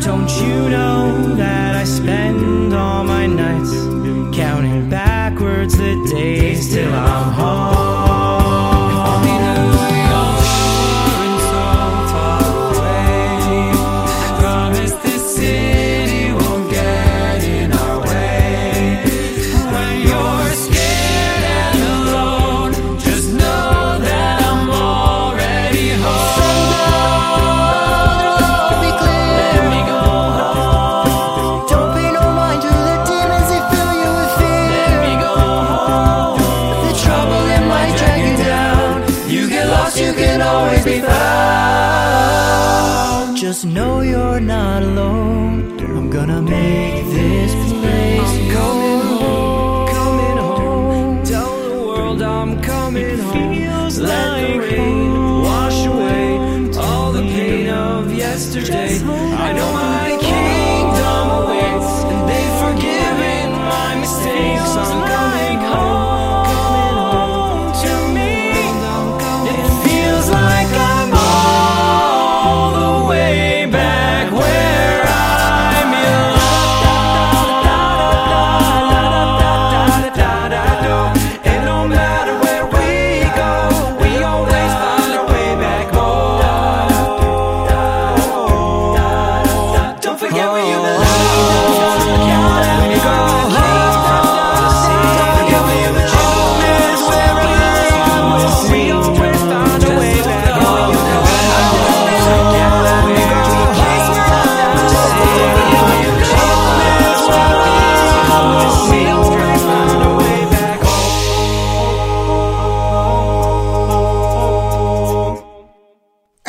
Don't 0.00 0.28
you 0.42 0.68
know 0.68 1.36
that 1.36 1.76
I 1.76 1.84
spend 1.84 2.74
all 2.74 3.04
my 3.04 3.26
nights 3.26 3.72
counting 4.36 4.90
backwards 4.90 5.78
the 5.78 5.94
days 6.10 6.74
till 6.74 6.92
I'm 6.92 7.32
home? 7.34 7.79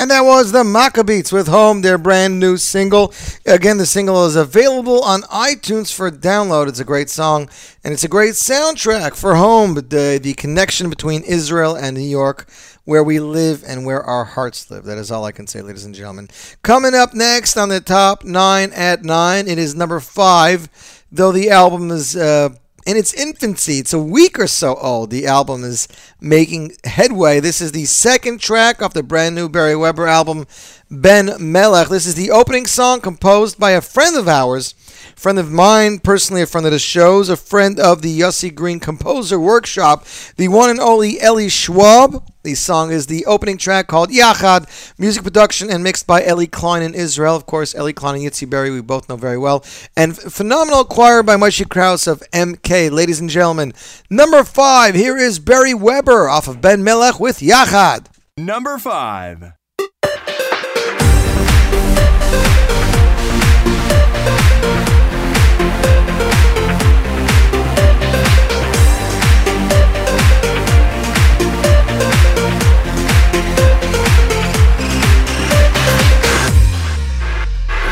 And 0.01 0.09
that 0.09 0.21
was 0.21 0.51
the 0.51 0.63
Maccabeats 0.63 1.31
with 1.31 1.47
Home, 1.47 1.83
their 1.83 1.99
brand 1.99 2.39
new 2.39 2.57
single. 2.57 3.13
Again, 3.45 3.77
the 3.77 3.85
single 3.85 4.25
is 4.25 4.35
available 4.35 5.03
on 5.03 5.21
iTunes 5.21 5.93
for 5.93 6.09
download. 6.09 6.67
It's 6.67 6.79
a 6.79 6.83
great 6.83 7.07
song, 7.07 7.51
and 7.83 7.93
it's 7.93 8.03
a 8.03 8.07
great 8.07 8.33
soundtrack 8.33 9.15
for 9.15 9.35
home, 9.35 9.75
the, 9.75 10.19
the 10.19 10.33
connection 10.33 10.89
between 10.89 11.21
Israel 11.21 11.75
and 11.75 11.95
New 11.95 12.01
York, 12.01 12.49
where 12.83 13.03
we 13.03 13.19
live 13.19 13.63
and 13.67 13.85
where 13.85 14.01
our 14.01 14.25
hearts 14.25 14.71
live. 14.71 14.85
That 14.85 14.97
is 14.97 15.11
all 15.11 15.23
I 15.23 15.31
can 15.31 15.45
say, 15.45 15.61
ladies 15.61 15.85
and 15.85 15.93
gentlemen. 15.93 16.29
Coming 16.63 16.95
up 16.95 17.13
next 17.13 17.55
on 17.55 17.69
the 17.69 17.79
top 17.79 18.23
nine 18.23 18.71
at 18.73 19.03
nine, 19.03 19.47
it 19.47 19.59
is 19.59 19.75
number 19.75 19.99
five, 19.99 20.67
though 21.11 21.31
the 21.31 21.51
album 21.51 21.91
is. 21.91 22.15
Uh, 22.15 22.55
in 22.85 22.97
its 22.97 23.13
infancy. 23.13 23.79
It's 23.79 23.93
a 23.93 23.99
week 23.99 24.39
or 24.39 24.47
so 24.47 24.75
old. 24.75 25.09
The 25.09 25.27
album 25.27 25.63
is 25.63 25.87
making 26.19 26.73
headway. 26.83 27.39
This 27.39 27.61
is 27.61 27.71
the 27.71 27.85
second 27.85 28.39
track 28.39 28.81
off 28.81 28.93
the 28.93 29.03
brand 29.03 29.35
new 29.35 29.49
Beri 29.49 29.75
Weber 29.75 30.07
album, 30.07 30.47
Ben 30.89 31.31
Melech. 31.39 31.89
This 31.89 32.05
is 32.05 32.15
the 32.15 32.31
opening 32.31 32.65
song 32.65 33.01
composed 33.01 33.59
by 33.59 33.71
a 33.71 33.81
friend 33.81 34.17
of 34.17 34.27
ours, 34.27 34.73
friend 35.21 35.37
of 35.37 35.51
mine, 35.51 35.99
personally 35.99 36.41
a 36.41 36.47
friend 36.47 36.65
of 36.65 36.71
the 36.71 36.79
show's, 36.79 37.29
a 37.29 37.37
friend 37.37 37.79
of 37.79 38.01
the 38.01 38.19
Yossi 38.19 38.53
Green 38.53 38.79
Composer 38.79 39.39
Workshop, 39.39 40.03
the 40.37 40.47
one 40.47 40.71
and 40.71 40.79
only 40.79 41.21
Ellie 41.21 41.47
Schwab. 41.47 42.27
The 42.41 42.55
song 42.55 42.91
is 42.91 43.05
the 43.05 43.23
opening 43.27 43.59
track 43.59 43.85
called 43.85 44.09
Yachad, 44.09 44.65
music 44.97 45.23
production 45.23 45.69
and 45.69 45.83
mixed 45.83 46.07
by 46.07 46.23
Ellie 46.23 46.47
Klein 46.47 46.81
in 46.81 46.95
Israel. 46.95 47.35
Of 47.35 47.45
course, 47.45 47.75
Ellie 47.75 47.93
Klein 47.93 48.15
and 48.15 48.23
Yitzi 48.23 48.49
Berry, 48.49 48.71
we 48.71 48.81
both 48.81 49.07
know 49.09 49.15
very 49.15 49.37
well. 49.37 49.63
And 49.95 50.17
phenomenal 50.17 50.85
choir 50.85 51.21
by 51.21 51.35
Moshe 51.35 51.69
Krauss 51.69 52.07
of 52.07 52.23
MK. 52.33 52.89
Ladies 52.89 53.19
and 53.19 53.29
gentlemen, 53.29 53.73
number 54.09 54.43
five, 54.43 54.95
here 54.95 55.17
is 55.17 55.37
Beri 55.37 55.75
Weber 55.75 56.29
off 56.29 56.47
of 56.47 56.61
Ben 56.61 56.83
Melech 56.83 57.19
with 57.19 57.41
Yachad. 57.41 58.07
Number 58.37 58.79
5. 58.79 59.53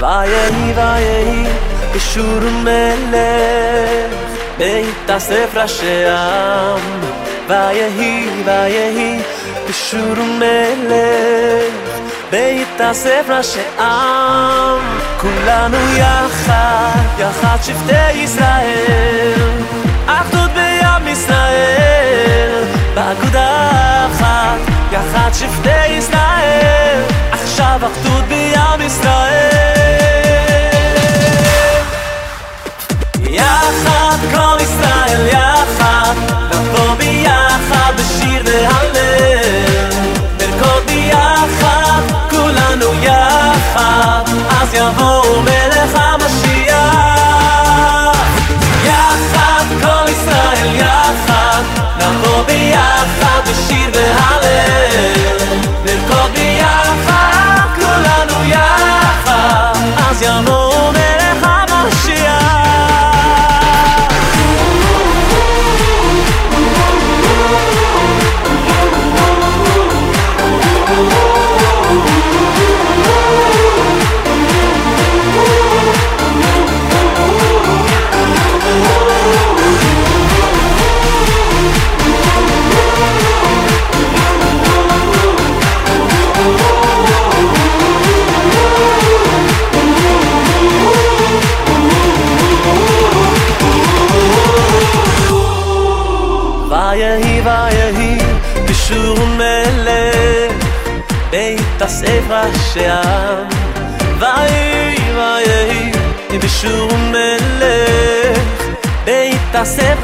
ויהי 0.02 0.74
ויהי 0.76 1.44
בשור 1.96 2.40
מלך 2.64 4.14
בית 4.58 5.10
הספר 5.10 5.68
שם 5.68 6.80
ויהי 7.48 8.30
ויהי 8.46 9.20
בשור 9.70 10.24
מלך 10.40 11.74
בית 12.32 12.82
הספר 12.82 13.42
שם 13.42 14.80
כולנו 15.18 15.78
יחד 15.98 17.00
יחד 17.20 17.58
שבטי 17.64 18.12
ישראל 18.12 19.52
אחדות 20.06 20.52
בעם 20.52 21.08
ישראל 21.08 22.64
באגודה 22.94 23.70
אחת 24.12 24.60
יחד 24.92 25.30
שבטי 25.34 25.88
ישראל 25.88 26.79
עכשיו 27.60 27.91
אחדות 27.91 28.24
בעם 28.30 28.82
ישראל. 28.82 29.50
יחד 33.30 34.17
כל 34.32 34.58
ישראל 34.63 35.28
יחד 35.28 36.13
נבוא 36.52 36.95
ביחד 36.95 37.93
בשיר 37.98 38.41
והלל 38.45 38.88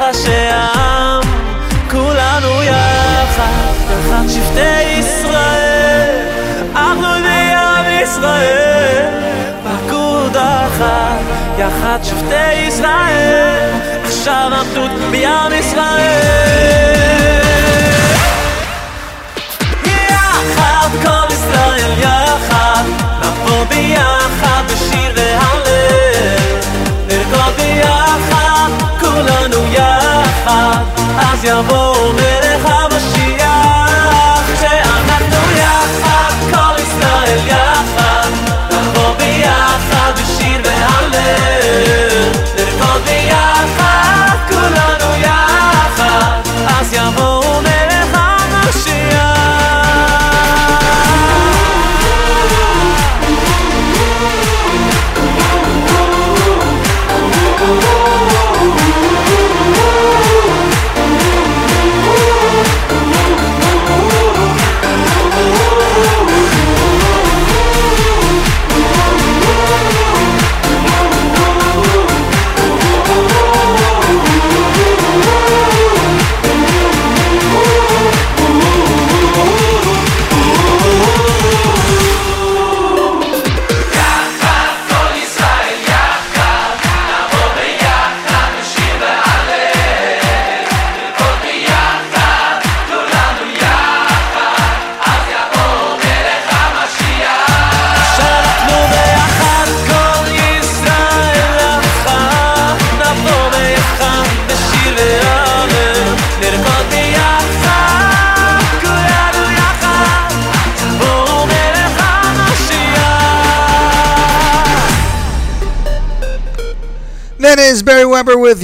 הספר 0.00 0.12
שם 0.12 1.20
כולנו 1.90 2.62
יחד 2.62 3.72
יחד 3.90 4.28
שבטי 4.28 4.82
ישראל 4.98 6.26
אחדות 6.74 7.22
בעם 7.22 7.86
ישראל. 8.02 9.08
פקוד 9.64 10.36
אחת 10.36 11.20
יחד 11.58 11.98
שבטי 12.02 12.52
ישראל 12.68 13.70
עכשיו 14.04 14.50
אחדות 14.54 14.90
בעם 15.10 15.52
ישראל. 15.52 16.96
יחד 19.84 20.88
כל 21.02 21.34
ישראל 21.34 21.98
יחד 21.98 22.84
נבוא 23.20 23.64
ביחד 23.64 24.55
Asia 31.36 31.70
boğulur 31.70 32.45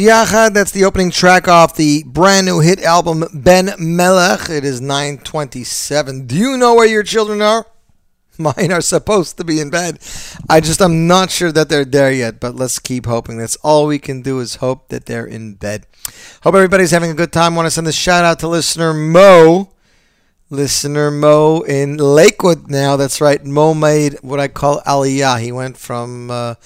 Yachad. 0.03 0.53
That's 0.53 0.73
the 0.73 0.85
opening 0.85 1.13
track 1.13 1.47
off 1.47 1.77
the 1.77 2.03
brand 2.05 2.47
new 2.47 2.59
hit 2.59 2.83
album 2.83 3.25
Ben 3.33 3.73
Melech. 3.79 4.51
It 4.51 4.65
is 4.65 4.81
927. 4.81 6.27
Do 6.27 6.37
you 6.37 6.57
know 6.57 6.75
where 6.75 6.89
your 6.89 7.05
children 7.05 7.41
are? 7.41 7.67
Mine 8.39 8.73
are 8.73 8.81
supposed 8.81 9.37
to 9.37 9.45
be 9.45 9.61
in 9.61 9.71
bed. 9.71 9.99
I 10.51 10.61
just 10.61 10.83
I'm 10.83 11.07
not 11.07 11.31
sure 11.31 11.53
that 11.53 11.69
they're 11.69 11.85
there 11.85 12.11
yet, 12.11 12.41
but 12.41 12.57
let's 12.57 12.81
keep 12.81 13.07
hoping. 13.07 13.39
That's 13.39 13.57
all 13.57 13.87
we 13.87 14.01
can 14.01 14.23
do 14.23 14.41
is 14.41 14.57
hope 14.57 14.89
that 14.89 15.07
they're 15.07 15.27
in 15.27 15.55
bed. 15.55 15.87
Hope 16.43 16.55
everybody's 16.55 16.91
having 16.91 17.13
a 17.13 17.15
good 17.15 17.33
time. 17.33 17.55
Want 17.55 17.67
to 17.67 17.71
send 17.71 17.87
a 17.87 17.93
shout 17.93 18.25
out 18.25 18.41
to 18.41 18.49
listener 18.49 18.93
Mo. 18.93 19.73
Listener 20.51 21.13
Mo 21.13 21.61
in 21.63 21.97
Lakewood 21.97 22.69
now. 22.69 22.97
That's 22.97 23.21
right. 23.21 23.45
Mo 23.45 23.73
made 23.73 24.19
what 24.23 24.41
I 24.41 24.49
call 24.49 24.81
Aliyah. 24.83 25.41
He 25.41 25.53
went 25.53 25.77
from 25.77 26.31
uh, 26.31 26.57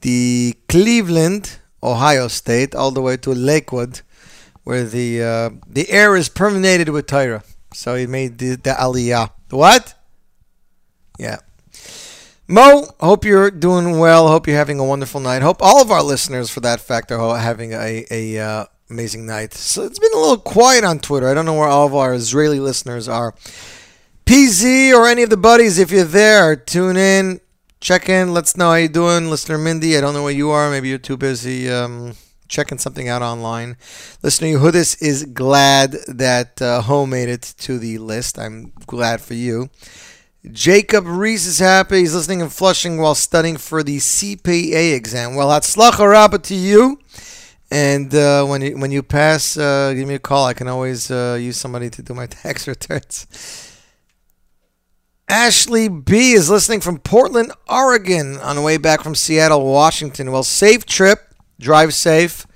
the 0.00 0.56
Cleveland, 0.68 1.58
Ohio 1.82 2.28
State, 2.28 2.74
all 2.74 2.90
the 2.90 3.02
way 3.02 3.16
to 3.18 3.30
Lakewood, 3.30 4.00
where 4.64 4.84
the 4.84 5.22
uh, 5.22 5.50
the 5.68 5.90
air 5.90 6.16
is 6.16 6.28
permeated 6.28 6.88
with 6.88 7.06
Torah. 7.06 7.42
So 7.72 7.94
he 7.94 8.06
made 8.06 8.38
the, 8.38 8.56
the 8.56 8.70
Aliyah. 8.70 9.30
What? 9.50 9.94
Yeah. 11.18 11.38
Mo, 12.48 12.86
hope 13.00 13.24
you're 13.24 13.50
doing 13.50 13.98
well. 13.98 14.28
Hope 14.28 14.46
you're 14.46 14.56
having 14.56 14.78
a 14.78 14.84
wonderful 14.84 15.20
night. 15.20 15.42
Hope 15.42 15.60
all 15.60 15.82
of 15.82 15.90
our 15.90 16.02
listeners, 16.02 16.48
for 16.48 16.60
that 16.60 16.80
fact, 16.80 17.10
are 17.10 17.38
having 17.38 17.72
a, 17.72 18.06
a 18.10 18.38
uh, 18.38 18.64
amazing 18.88 19.26
night. 19.26 19.52
So 19.52 19.82
it's 19.82 19.98
been 19.98 20.12
a 20.14 20.18
little 20.18 20.38
quiet 20.38 20.84
on 20.84 21.00
Twitter. 21.00 21.28
I 21.28 21.34
don't 21.34 21.44
know 21.44 21.54
where 21.54 21.68
all 21.68 21.86
of 21.86 21.94
our 21.94 22.14
Israeli 22.14 22.60
listeners 22.60 23.08
are. 23.08 23.34
PZ 24.26 24.92
or 24.92 25.06
any 25.06 25.22
of 25.22 25.30
the 25.30 25.36
buddies, 25.36 25.78
if 25.78 25.90
you're 25.90 26.04
there, 26.04 26.56
tune 26.56 26.96
in, 26.96 27.40
check 27.80 28.08
in, 28.08 28.32
let 28.32 28.44
us 28.44 28.56
know 28.56 28.70
how 28.70 28.74
you're 28.76 28.88
doing. 28.88 29.30
Listener 29.30 29.58
Mindy, 29.58 29.96
I 29.96 30.00
don't 30.00 30.14
know 30.14 30.22
where 30.22 30.32
you 30.32 30.50
are. 30.50 30.70
Maybe 30.70 30.88
you're 30.88 30.98
too 30.98 31.16
busy 31.16 31.70
um, 31.70 32.14
checking 32.48 32.78
something 32.78 33.08
out 33.08 33.22
online. 33.22 33.76
Listener 34.22 34.48
Yehudis 34.48 35.00
is 35.02 35.24
glad 35.24 35.92
that 36.08 36.60
uh, 36.60 36.82
Ho 36.82 37.06
made 37.06 37.28
it 37.28 37.54
to 37.58 37.78
the 37.78 37.98
list. 37.98 38.38
I'm 38.38 38.72
glad 38.86 39.20
for 39.20 39.34
you. 39.34 39.70
Jacob 40.52 41.06
Reese 41.06 41.46
is 41.46 41.58
happy. 41.58 42.00
He's 42.00 42.14
listening 42.14 42.40
in 42.40 42.48
Flushing 42.50 42.98
while 42.98 43.16
studying 43.16 43.56
for 43.56 43.82
the 43.82 43.98
CPA 43.98 44.94
exam. 44.94 45.34
Well, 45.34 45.48
Hatzlacha 45.48 46.08
Rabba 46.08 46.38
to 46.38 46.54
you. 46.54 47.00
And 47.68 48.14
uh, 48.14 48.44
when 48.44 48.62
you 48.62 48.78
when 48.78 48.92
you 48.92 49.02
pass, 49.02 49.56
uh, 49.56 49.92
give 49.92 50.06
me 50.06 50.14
a 50.14 50.18
call. 50.20 50.46
I 50.46 50.54
can 50.54 50.68
always 50.68 51.10
uh, 51.10 51.36
use 51.40 51.56
somebody 51.56 51.90
to 51.90 52.02
do 52.02 52.14
my 52.14 52.26
tax 52.42 52.68
returns. 52.68 53.26
Ashley 55.28 55.88
B 55.88 56.32
is 56.32 56.48
listening 56.48 56.80
from 56.80 56.98
Portland, 56.98 57.52
Oregon, 57.68 58.36
on 58.36 58.54
the 58.54 58.62
way 58.62 58.76
back 58.76 59.02
from 59.02 59.16
Seattle, 59.16 59.64
Washington. 59.64 60.30
Well, 60.30 60.44
safe 60.44 60.86
trip. 60.86 61.34
Drive 61.58 61.94
safe. 61.94 62.46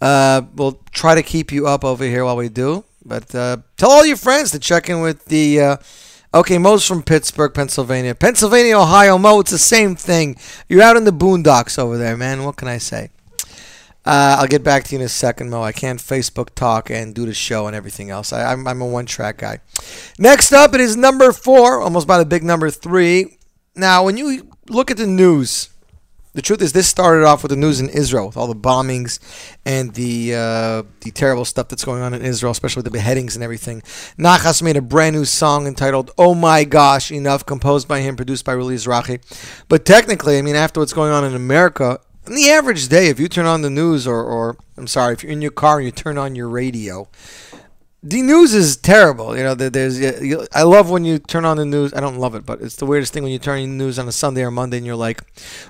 Uh, 0.00 0.42
we'll 0.54 0.80
try 0.92 1.14
to 1.14 1.22
keep 1.22 1.52
you 1.52 1.66
up 1.66 1.84
over 1.84 2.04
here 2.04 2.24
while 2.24 2.36
we 2.36 2.48
do. 2.48 2.84
But 3.04 3.34
uh, 3.34 3.58
tell 3.76 3.90
all 3.90 4.06
your 4.06 4.16
friends 4.16 4.50
to 4.52 4.58
check 4.58 4.88
in 4.88 5.00
with 5.00 5.26
the. 5.26 5.60
Uh, 5.60 5.76
okay, 6.32 6.56
Mo's 6.56 6.86
from 6.86 7.02
Pittsburgh, 7.02 7.52
Pennsylvania. 7.52 8.14
Pennsylvania, 8.14 8.78
Ohio, 8.78 9.18
Mo, 9.18 9.40
it's 9.40 9.50
the 9.50 9.58
same 9.58 9.94
thing. 9.94 10.36
You're 10.68 10.82
out 10.82 10.96
in 10.96 11.04
the 11.04 11.12
boondocks 11.12 11.78
over 11.78 11.98
there, 11.98 12.16
man. 12.16 12.44
What 12.44 12.56
can 12.56 12.68
I 12.68 12.78
say? 12.78 13.10
Uh, 14.06 14.36
I'll 14.38 14.46
get 14.46 14.62
back 14.62 14.84
to 14.84 14.94
you 14.94 15.00
in 15.00 15.04
a 15.04 15.08
second, 15.08 15.50
Mo. 15.50 15.62
I 15.62 15.72
can't 15.72 15.98
Facebook 15.98 16.50
talk 16.54 16.90
and 16.90 17.12
do 17.12 17.26
the 17.26 17.34
show 17.34 17.66
and 17.66 17.74
everything 17.74 18.08
else. 18.08 18.32
I, 18.32 18.52
I'm, 18.52 18.66
I'm 18.68 18.80
a 18.80 18.86
one 18.86 19.04
track 19.04 19.38
guy. 19.38 19.58
Next 20.16 20.52
up, 20.52 20.74
it 20.74 20.80
is 20.80 20.96
number 20.96 21.32
four, 21.32 21.80
almost 21.80 22.06
by 22.06 22.18
the 22.18 22.24
big 22.24 22.44
number 22.44 22.70
three. 22.70 23.38
Now, 23.74 24.04
when 24.04 24.16
you 24.16 24.48
look 24.68 24.92
at 24.92 24.96
the 24.96 25.08
news, 25.08 25.70
the 26.36 26.42
truth 26.42 26.60
is 26.60 26.72
this 26.74 26.86
started 26.86 27.24
off 27.24 27.42
with 27.42 27.50
the 27.50 27.56
news 27.56 27.80
in 27.80 27.88
Israel, 27.88 28.26
with 28.26 28.36
all 28.36 28.46
the 28.46 28.54
bombings 28.54 29.18
and 29.64 29.94
the 29.94 30.34
uh, 30.34 30.82
the 31.00 31.10
terrible 31.10 31.46
stuff 31.46 31.68
that's 31.68 31.84
going 31.84 32.02
on 32.02 32.12
in 32.12 32.22
Israel, 32.22 32.52
especially 32.52 32.82
the 32.82 32.90
beheadings 32.90 33.36
and 33.36 33.42
everything. 33.42 33.80
Nachas 34.18 34.62
made 34.62 34.76
a 34.76 34.82
brand 34.82 35.16
new 35.16 35.24
song 35.24 35.66
entitled 35.66 36.10
"Oh 36.18 36.34
My 36.34 36.64
Gosh 36.64 37.10
Enough," 37.10 37.46
composed 37.46 37.88
by 37.88 38.00
him, 38.00 38.16
produced 38.16 38.44
by 38.44 38.52
Ruli 38.52 38.74
Zrachi. 38.74 39.18
But 39.68 39.86
technically, 39.86 40.36
I 40.36 40.42
mean, 40.42 40.56
after 40.56 40.78
what's 40.78 40.92
going 40.92 41.10
on 41.10 41.24
in 41.24 41.34
America, 41.34 42.00
on 42.26 42.34
the 42.34 42.50
average 42.50 42.88
day, 42.88 43.08
if 43.08 43.20
you 43.20 43.28
turn 43.28 43.46
on 43.46 43.62
the 43.62 43.70
news, 43.70 44.06
or, 44.06 44.22
or 44.22 44.56
I'm 44.76 44.86
sorry, 44.86 45.14
if 45.14 45.22
you're 45.22 45.32
in 45.32 45.42
your 45.42 45.50
car 45.50 45.78
and 45.78 45.86
you 45.86 45.92
turn 45.92 46.18
on 46.18 46.34
your 46.34 46.48
radio, 46.48 47.08
the 48.02 48.22
news 48.22 48.54
is 48.54 48.76
terrible. 48.76 49.36
You 49.36 49.42
know, 49.42 49.54
there's. 49.54 50.00
I 50.54 50.62
love 50.62 50.90
when 50.90 51.04
you 51.04 51.18
turn 51.18 51.44
on 51.44 51.56
the 51.56 51.64
news. 51.64 51.92
I 51.92 52.00
don't 52.00 52.18
love 52.18 52.34
it, 52.34 52.46
but 52.46 52.60
it's 52.60 52.76
the 52.76 52.86
weirdest 52.86 53.12
thing 53.12 53.24
when 53.24 53.32
you 53.32 53.38
turn 53.38 53.62
on 53.62 53.68
the 53.78 53.84
news 53.84 53.98
on 53.98 54.06
a 54.06 54.12
Sunday 54.12 54.42
or 54.42 54.50
Monday 54.50 54.76
and 54.76 54.86
you're 54.86 54.94
like, 54.94 55.22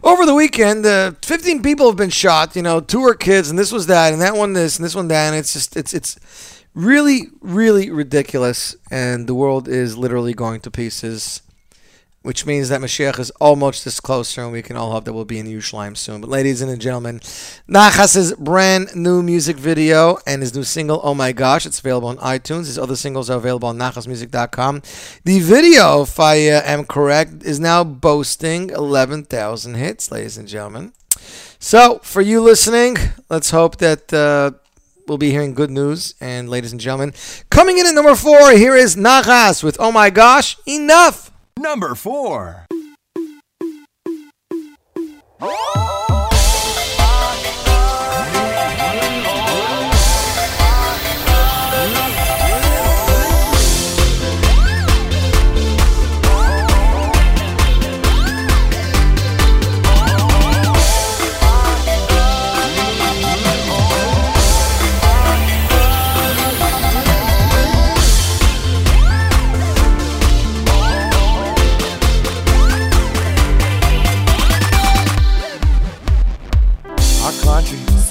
over 0.02 0.26
the 0.26 0.34
weekend, 0.34 0.84
uh, 0.84 1.12
15 1.22 1.62
people 1.62 1.86
have 1.86 1.96
been 1.96 2.10
shot. 2.10 2.54
You 2.54 2.62
know, 2.62 2.80
two 2.80 3.02
are 3.04 3.14
kids, 3.14 3.48
and 3.48 3.58
this 3.58 3.72
was 3.72 3.86
that, 3.86 4.12
and 4.12 4.20
that 4.20 4.34
one 4.34 4.52
this, 4.52 4.76
and 4.76 4.84
this 4.84 4.94
one 4.94 5.08
that, 5.08 5.28
and 5.28 5.36
it's 5.36 5.52
just, 5.54 5.76
it's, 5.76 5.94
it's 5.94 6.64
really, 6.74 7.28
really 7.40 7.90
ridiculous, 7.90 8.76
and 8.90 9.26
the 9.26 9.34
world 9.34 9.66
is 9.66 9.96
literally 9.96 10.34
going 10.34 10.60
to 10.60 10.70
pieces. 10.70 11.40
Which 12.26 12.44
means 12.44 12.70
that 12.70 12.80
Mashiach 12.80 13.20
is 13.20 13.30
almost 13.40 13.84
this 13.84 14.00
closer, 14.00 14.42
and 14.42 14.50
we 14.50 14.60
can 14.60 14.76
all 14.76 14.90
hope 14.90 15.04
that 15.04 15.12
we'll 15.12 15.24
be 15.24 15.38
in 15.38 15.46
Yerushalayim 15.46 15.96
soon. 15.96 16.20
But, 16.20 16.28
ladies 16.28 16.60
and 16.60 16.80
gentlemen, 16.80 17.20
Nachas's 17.68 18.34
brand 18.34 18.96
new 18.96 19.22
music 19.22 19.56
video 19.56 20.18
and 20.26 20.42
his 20.42 20.52
new 20.52 20.64
single, 20.64 21.00
Oh 21.04 21.14
My 21.14 21.30
Gosh, 21.30 21.66
it's 21.66 21.78
available 21.78 22.08
on 22.08 22.16
iTunes. 22.16 22.66
His 22.66 22.80
other 22.80 22.96
singles 22.96 23.30
are 23.30 23.36
available 23.36 23.68
on 23.68 23.78
nachasmusic.com. 23.78 24.82
The 25.22 25.38
video, 25.38 26.02
if 26.02 26.18
I 26.18 26.34
am 26.34 26.84
correct, 26.84 27.44
is 27.44 27.60
now 27.60 27.84
boasting 27.84 28.70
11,000 28.70 29.74
hits, 29.74 30.10
ladies 30.10 30.36
and 30.36 30.48
gentlemen. 30.48 30.94
So, 31.60 32.00
for 32.02 32.22
you 32.22 32.40
listening, 32.40 32.96
let's 33.30 33.50
hope 33.50 33.76
that 33.76 34.12
uh, 34.12 34.58
we'll 35.06 35.16
be 35.16 35.30
hearing 35.30 35.54
good 35.54 35.70
news. 35.70 36.16
And, 36.20 36.50
ladies 36.50 36.72
and 36.72 36.80
gentlemen, 36.80 37.14
coming 37.50 37.78
in 37.78 37.86
at 37.86 37.94
number 37.94 38.16
four, 38.16 38.50
here 38.50 38.74
is 38.74 38.96
Nachas 38.96 39.62
with 39.62 39.76
Oh 39.78 39.92
My 39.92 40.10
Gosh, 40.10 40.56
Enough. 40.66 41.30
Number 41.58 41.94
4. 41.94 42.66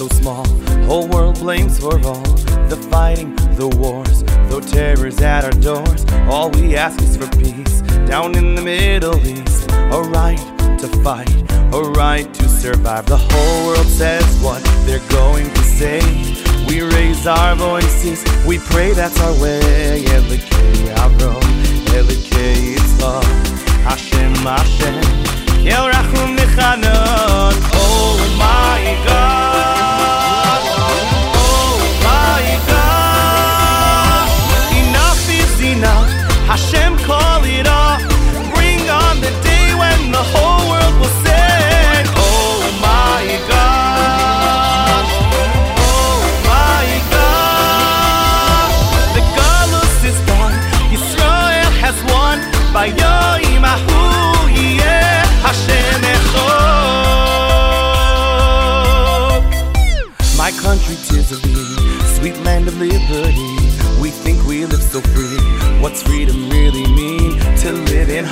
Small, 0.10 0.46
whole 0.86 1.08
world 1.08 1.40
blames 1.40 1.80
for 1.80 2.00
all 2.06 2.24
the 2.70 2.78
fighting, 2.90 3.36
the 3.56 3.68
wars, 3.68 4.24
though 4.50 4.60
terror's 4.60 5.22
at 5.22 5.44
our 5.44 5.52
doors. 5.52 6.06
All 6.30 6.50
we 6.52 6.76
ask 6.76 7.02
is 7.02 7.18
for 7.18 7.28
peace 7.38 7.82
down 8.08 8.36
in 8.36 8.56
the 8.56 8.62
Middle 8.62 9.18
East. 9.26 9.70
A 9.72 10.02
right 10.02 10.40
to 10.80 10.88
fight, 11.04 11.30
a 11.74 11.82
right 11.82 12.32
to 12.34 12.50
survive. 12.50 13.06
The 13.06 13.18
whole 13.18 13.68
world 13.68 13.88
says 13.88 14.26
what 14.44 14.64
they're 14.86 15.08
going 15.10 15.50
to 15.50 15.64
say. 15.64 16.00
We 16.68 16.82
raise 16.82 17.28
our 17.28 17.56
voices, 17.56 18.24
we 18.46 18.60
pray 18.60 18.94
that's 18.94 19.20
our 19.22 19.34
way. 19.42 20.04
Elikei 20.06 20.96
Avrom, 20.96 21.42
Elikei 21.98 22.76
Yitzchak, 22.76 23.24
Hashem, 23.84 24.34
Hashem. 24.36 25.02
Kel 25.64 25.90
Rachum. 25.90 26.36
Oh 26.68 28.36
my 28.38 29.06
God. 29.06 29.55
Hashem 36.48 36.96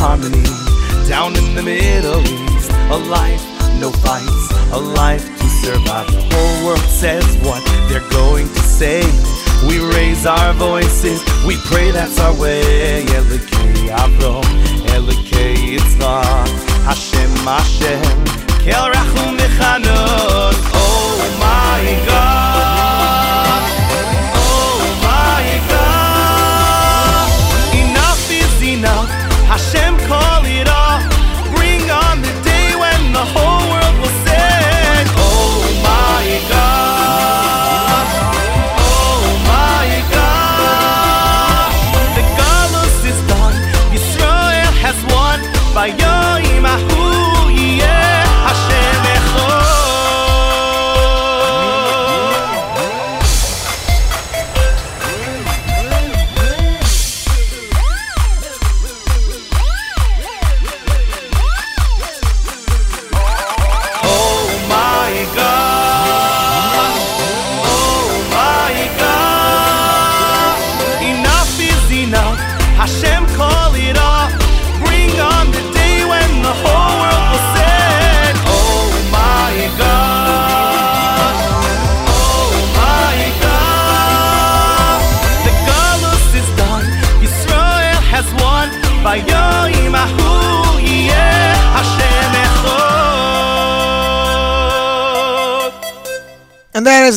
harmony. 0.04 0.44
Down 1.08 1.32
in 1.40 1.56
the 1.56 1.64
Middle 1.64 2.20
East, 2.20 2.70
a 2.92 2.98
life, 3.18 3.44
no 3.80 3.90
fights, 4.04 4.46
a 4.74 4.80
life 5.02 5.24
to 5.40 5.48
survive. 5.64 6.08
The 6.12 6.24
whole 6.32 6.58
world 6.66 6.88
says 7.02 7.24
what 7.48 7.64
they're 7.88 8.10
going 8.12 8.48
to 8.58 8.64
say. 8.80 9.00
We 9.68 9.80
raise 9.96 10.26
our 10.26 10.52
voices, 10.54 11.24
we 11.48 11.56
pray 11.72 11.92
that's 11.92 12.20
our 12.20 12.36
way. 12.38 13.06
Elikei 13.18 13.96
Avrom, 14.04 14.50
Elikei 14.96 15.56
Yitzchak, 15.72 16.52
Hashem, 16.84 17.32
Hashem, 17.48 18.04
Kel 18.64 18.86
Rachum 18.92 19.38
Mechanon. 19.40 20.53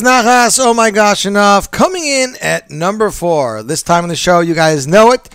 Oh 0.05 0.75
my 0.75 0.91
gosh, 0.91 1.27
enough. 1.27 1.71
Coming 1.71 2.05
in 2.05 2.35
at 2.41 2.71
number 2.71 3.11
four. 3.11 3.63
This 3.63 3.83
time 3.83 4.05
in 4.05 4.09
the 4.09 4.17
show, 4.17 4.41
you 4.41 4.55
guys 4.55 4.87
know 4.87 5.13
it. 5.13 5.29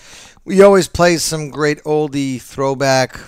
We 0.45 0.61
always 0.61 0.87
play 0.87 1.17
some 1.17 1.49
great 1.49 1.83
oldie 1.83 2.41
throwback, 2.41 3.19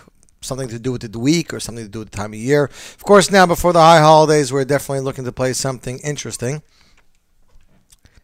something 0.42 0.68
to 0.70 0.80
do 0.80 0.92
with 0.92 1.12
the 1.12 1.20
week 1.20 1.54
or 1.54 1.60
something 1.60 1.84
to 1.86 1.90
do 1.90 2.00
with 2.00 2.12
the 2.12 2.18
time 2.18 2.34
of 2.34 2.40
year. 2.40 2.66
Of 2.66 3.04
course, 3.04 3.32
now 3.32 3.46
before 3.46 3.74
the 3.74 3.80
high 3.82 4.00
holidays, 4.00 4.52
we're 4.52 4.66
definitely 4.66 5.02
looking 5.02 5.26
to 5.26 5.32
play 5.32 5.54
something 5.54 6.00
interesting. 6.00 6.62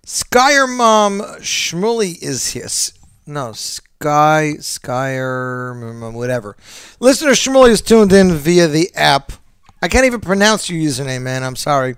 Skyer 0.05 0.67
Mom 0.67 1.19
Shmuley 1.39 2.21
is 2.21 2.51
here. 2.53 2.65
S- 2.65 2.93
No, 3.27 3.51
Sky, 3.53 4.55
Skyer, 4.59 6.13
whatever. 6.13 6.57
Listener 6.99 7.31
Shmuley 7.31 7.69
is 7.69 7.81
tuned 7.81 8.11
in 8.11 8.33
via 8.33 8.67
the 8.67 8.89
app. 8.95 9.33
I 9.81 9.87
can't 9.87 10.05
even 10.05 10.19
pronounce 10.19 10.69
your 10.69 10.79
username, 10.81 11.21
man. 11.21 11.43
I'm 11.43 11.55
sorry. 11.55 11.95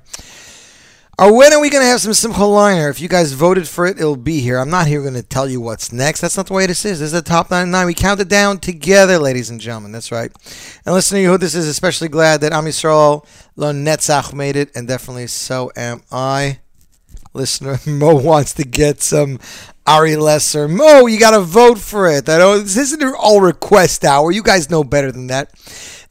Or 1.21 1.31
when 1.31 1.53
are 1.53 1.61
we 1.61 1.69
going 1.69 1.83
to 1.83 1.87
have 1.87 2.01
some 2.01 2.15
Simcha 2.15 2.39
Leiner? 2.39 2.89
If 2.89 2.99
you 2.99 3.07
guys 3.07 3.33
voted 3.33 3.67
for 3.67 3.85
it, 3.85 3.99
it'll 3.99 4.15
be 4.15 4.39
here. 4.39 4.57
I'm 4.57 4.71
not 4.71 4.87
here 4.87 5.01
going 5.01 5.13
to 5.13 5.21
tell 5.21 5.47
you 5.47 5.61
what's 5.61 5.93
next. 5.93 6.19
That's 6.19 6.35
not 6.35 6.47
the 6.47 6.53
way 6.53 6.65
this 6.65 6.83
is. 6.83 6.99
This 6.99 7.09
is 7.09 7.11
the 7.11 7.21
top 7.21 7.51
99. 7.51 7.85
We 7.85 7.93
count 7.93 8.19
it 8.21 8.27
down 8.27 8.57
together, 8.57 9.19
ladies 9.19 9.51
and 9.51 9.61
gentlemen. 9.61 9.91
That's 9.91 10.11
right. 10.11 10.31
And 10.83 10.95
listening 10.95 11.25
to 11.25 11.33
you, 11.33 11.37
this 11.37 11.53
is 11.53 11.67
especially 11.67 12.07
glad 12.07 12.41
that 12.41 12.53
Am 12.53 12.63
Yisrael 12.63 13.23
Lo 13.55 13.71
Netzach 13.71 14.33
made 14.33 14.55
it, 14.55 14.71
and 14.75 14.87
definitely 14.87 15.27
so 15.27 15.71
am 15.75 16.01
I. 16.11 16.57
Listener 17.35 17.77
Mo 17.85 18.15
wants 18.15 18.55
to 18.55 18.63
get 18.63 18.99
some 18.99 19.39
Ari 19.85 20.15
Lesser. 20.15 20.67
Mo, 20.67 21.05
you 21.05 21.19
got 21.19 21.37
to 21.37 21.41
vote 21.41 21.77
for 21.77 22.09
it. 22.09 22.27
I 22.29 22.39
don't, 22.39 22.63
this 22.63 22.77
isn't 22.77 23.15
all 23.15 23.41
request 23.41 24.03
hour. 24.03 24.31
You 24.31 24.41
guys 24.41 24.71
know 24.71 24.83
better 24.83 25.11
than 25.11 25.27
that. 25.27 25.51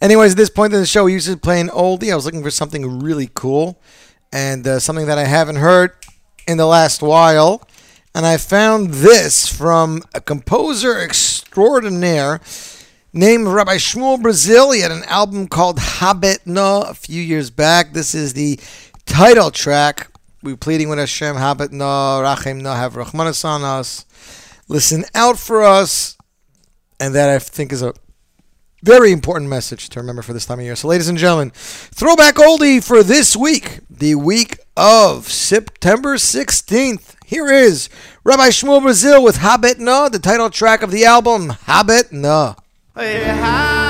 Anyways, 0.00 0.32
at 0.32 0.36
this 0.36 0.50
point 0.50 0.72
in 0.72 0.78
the 0.78 0.86
show, 0.86 1.06
we 1.06 1.14
usually 1.14 1.36
play 1.36 1.60
an 1.60 1.68
oldie. 1.70 2.12
I 2.12 2.14
was 2.14 2.26
looking 2.26 2.44
for 2.44 2.50
something 2.52 3.00
really 3.00 3.28
cool 3.34 3.82
and 4.32 4.66
uh, 4.66 4.78
something 4.78 5.06
that 5.06 5.18
I 5.18 5.24
haven't 5.24 5.56
heard 5.56 5.92
in 6.46 6.56
the 6.56 6.66
last 6.66 7.02
while. 7.02 7.66
And 8.14 8.26
I 8.26 8.36
found 8.38 8.90
this 8.90 9.46
from 9.46 10.02
a 10.14 10.20
composer 10.20 10.98
extraordinaire 10.98 12.40
named 13.12 13.46
Rabbi 13.46 13.76
Shmuel 13.76 14.20
Brazil. 14.20 14.72
He 14.72 14.80
had 14.80 14.90
an 14.90 15.04
album 15.04 15.46
called 15.46 15.78
Habet 15.78 16.46
No 16.46 16.82
a 16.82 16.94
few 16.94 17.22
years 17.22 17.50
back. 17.50 17.92
This 17.92 18.14
is 18.14 18.32
the 18.32 18.58
title 19.06 19.50
track. 19.50 20.10
We're 20.42 20.56
pleading 20.56 20.88
with 20.88 20.98
Hashem, 20.98 21.36
Habet 21.36 21.70
No, 21.70 21.84
Rachem 21.84 22.62
No, 22.62 22.72
have 22.72 22.94
Rahmanas 22.94 23.44
on 23.44 23.62
us. 23.62 24.06
Listen 24.68 25.04
out 25.14 25.38
for 25.38 25.62
us. 25.62 26.16
And 26.98 27.14
that 27.14 27.30
I 27.30 27.38
think 27.38 27.72
is 27.72 27.82
a 27.82 27.94
very 28.82 29.12
important 29.12 29.50
message 29.50 29.88
to 29.90 30.00
remember 30.00 30.22
for 30.22 30.32
this 30.32 30.46
time 30.46 30.58
of 30.58 30.64
year. 30.64 30.76
So, 30.76 30.88
ladies 30.88 31.08
and 31.08 31.18
gentlemen, 31.18 31.50
throwback 31.50 32.36
oldie 32.36 32.82
for 32.82 33.02
this 33.02 33.36
week, 33.36 33.80
the 33.90 34.14
week 34.14 34.58
of 34.76 35.28
September 35.28 36.16
16th. 36.16 37.16
Here 37.26 37.48
is 37.48 37.88
Rabbi 38.24 38.48
Shmuel 38.48 38.82
Brazil 38.82 39.22
with 39.22 39.36
Habet 39.38 39.78
Na, 39.78 40.08
the 40.08 40.18
title 40.18 40.50
track 40.50 40.82
of 40.82 40.90
the 40.90 41.04
album 41.04 41.50
Habet 41.66 42.10
Na. 42.12 42.54
Habet, 42.96 43.89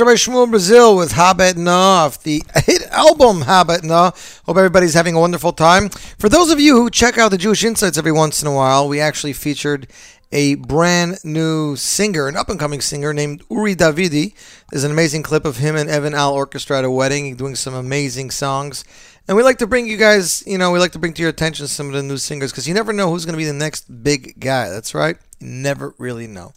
Rabbi 0.00 0.12
Shmuel 0.12 0.48
Brazil 0.48 0.96
with 0.96 1.12
Habet 1.12 1.58
Na 1.58 2.08
the 2.08 2.42
hit 2.64 2.82
album 2.90 3.42
Habet 3.42 3.84
Na. 3.84 4.12
Hope 4.46 4.56
everybody's 4.56 4.94
having 4.94 5.14
a 5.14 5.20
wonderful 5.20 5.52
time. 5.52 5.90
For 5.90 6.30
those 6.30 6.50
of 6.50 6.58
you 6.58 6.76
who 6.76 6.88
check 6.88 7.18
out 7.18 7.30
the 7.30 7.36
Jewish 7.36 7.62
Insights 7.64 7.98
every 7.98 8.10
once 8.10 8.40
in 8.40 8.48
a 8.48 8.54
while, 8.54 8.88
we 8.88 8.98
actually 8.98 9.34
featured 9.34 9.88
a 10.32 10.54
brand 10.54 11.18
new 11.22 11.76
singer, 11.76 12.28
an 12.28 12.36
up 12.36 12.48
and 12.48 12.58
coming 12.58 12.80
singer 12.80 13.12
named 13.12 13.42
Uri 13.50 13.76
Davidi. 13.76 14.32
There's 14.70 14.84
an 14.84 14.90
amazing 14.90 15.22
clip 15.22 15.44
of 15.44 15.58
him 15.58 15.76
and 15.76 15.90
Evan 15.90 16.14
Al 16.14 16.32
Orchestra 16.32 16.78
at 16.78 16.84
a 16.86 16.90
wedding 16.90 17.36
doing 17.36 17.54
some 17.54 17.74
amazing 17.74 18.30
songs. 18.30 18.84
And 19.28 19.36
we 19.36 19.42
like 19.42 19.58
to 19.58 19.66
bring 19.66 19.86
you 19.86 19.98
guys, 19.98 20.42
you 20.46 20.56
know, 20.56 20.70
we 20.70 20.78
like 20.78 20.92
to 20.92 20.98
bring 20.98 21.12
to 21.12 21.20
your 21.20 21.30
attention 21.30 21.66
some 21.66 21.88
of 21.88 21.92
the 21.92 22.02
new 22.02 22.16
singers 22.16 22.52
because 22.52 22.66
you 22.66 22.72
never 22.72 22.94
know 22.94 23.10
who's 23.10 23.26
going 23.26 23.34
to 23.34 23.38
be 23.38 23.44
the 23.44 23.52
next 23.52 24.02
big 24.02 24.40
guy. 24.40 24.70
That's 24.70 24.94
right. 24.94 25.18
You 25.40 25.48
never 25.48 25.94
really 25.98 26.26
know. 26.26 26.54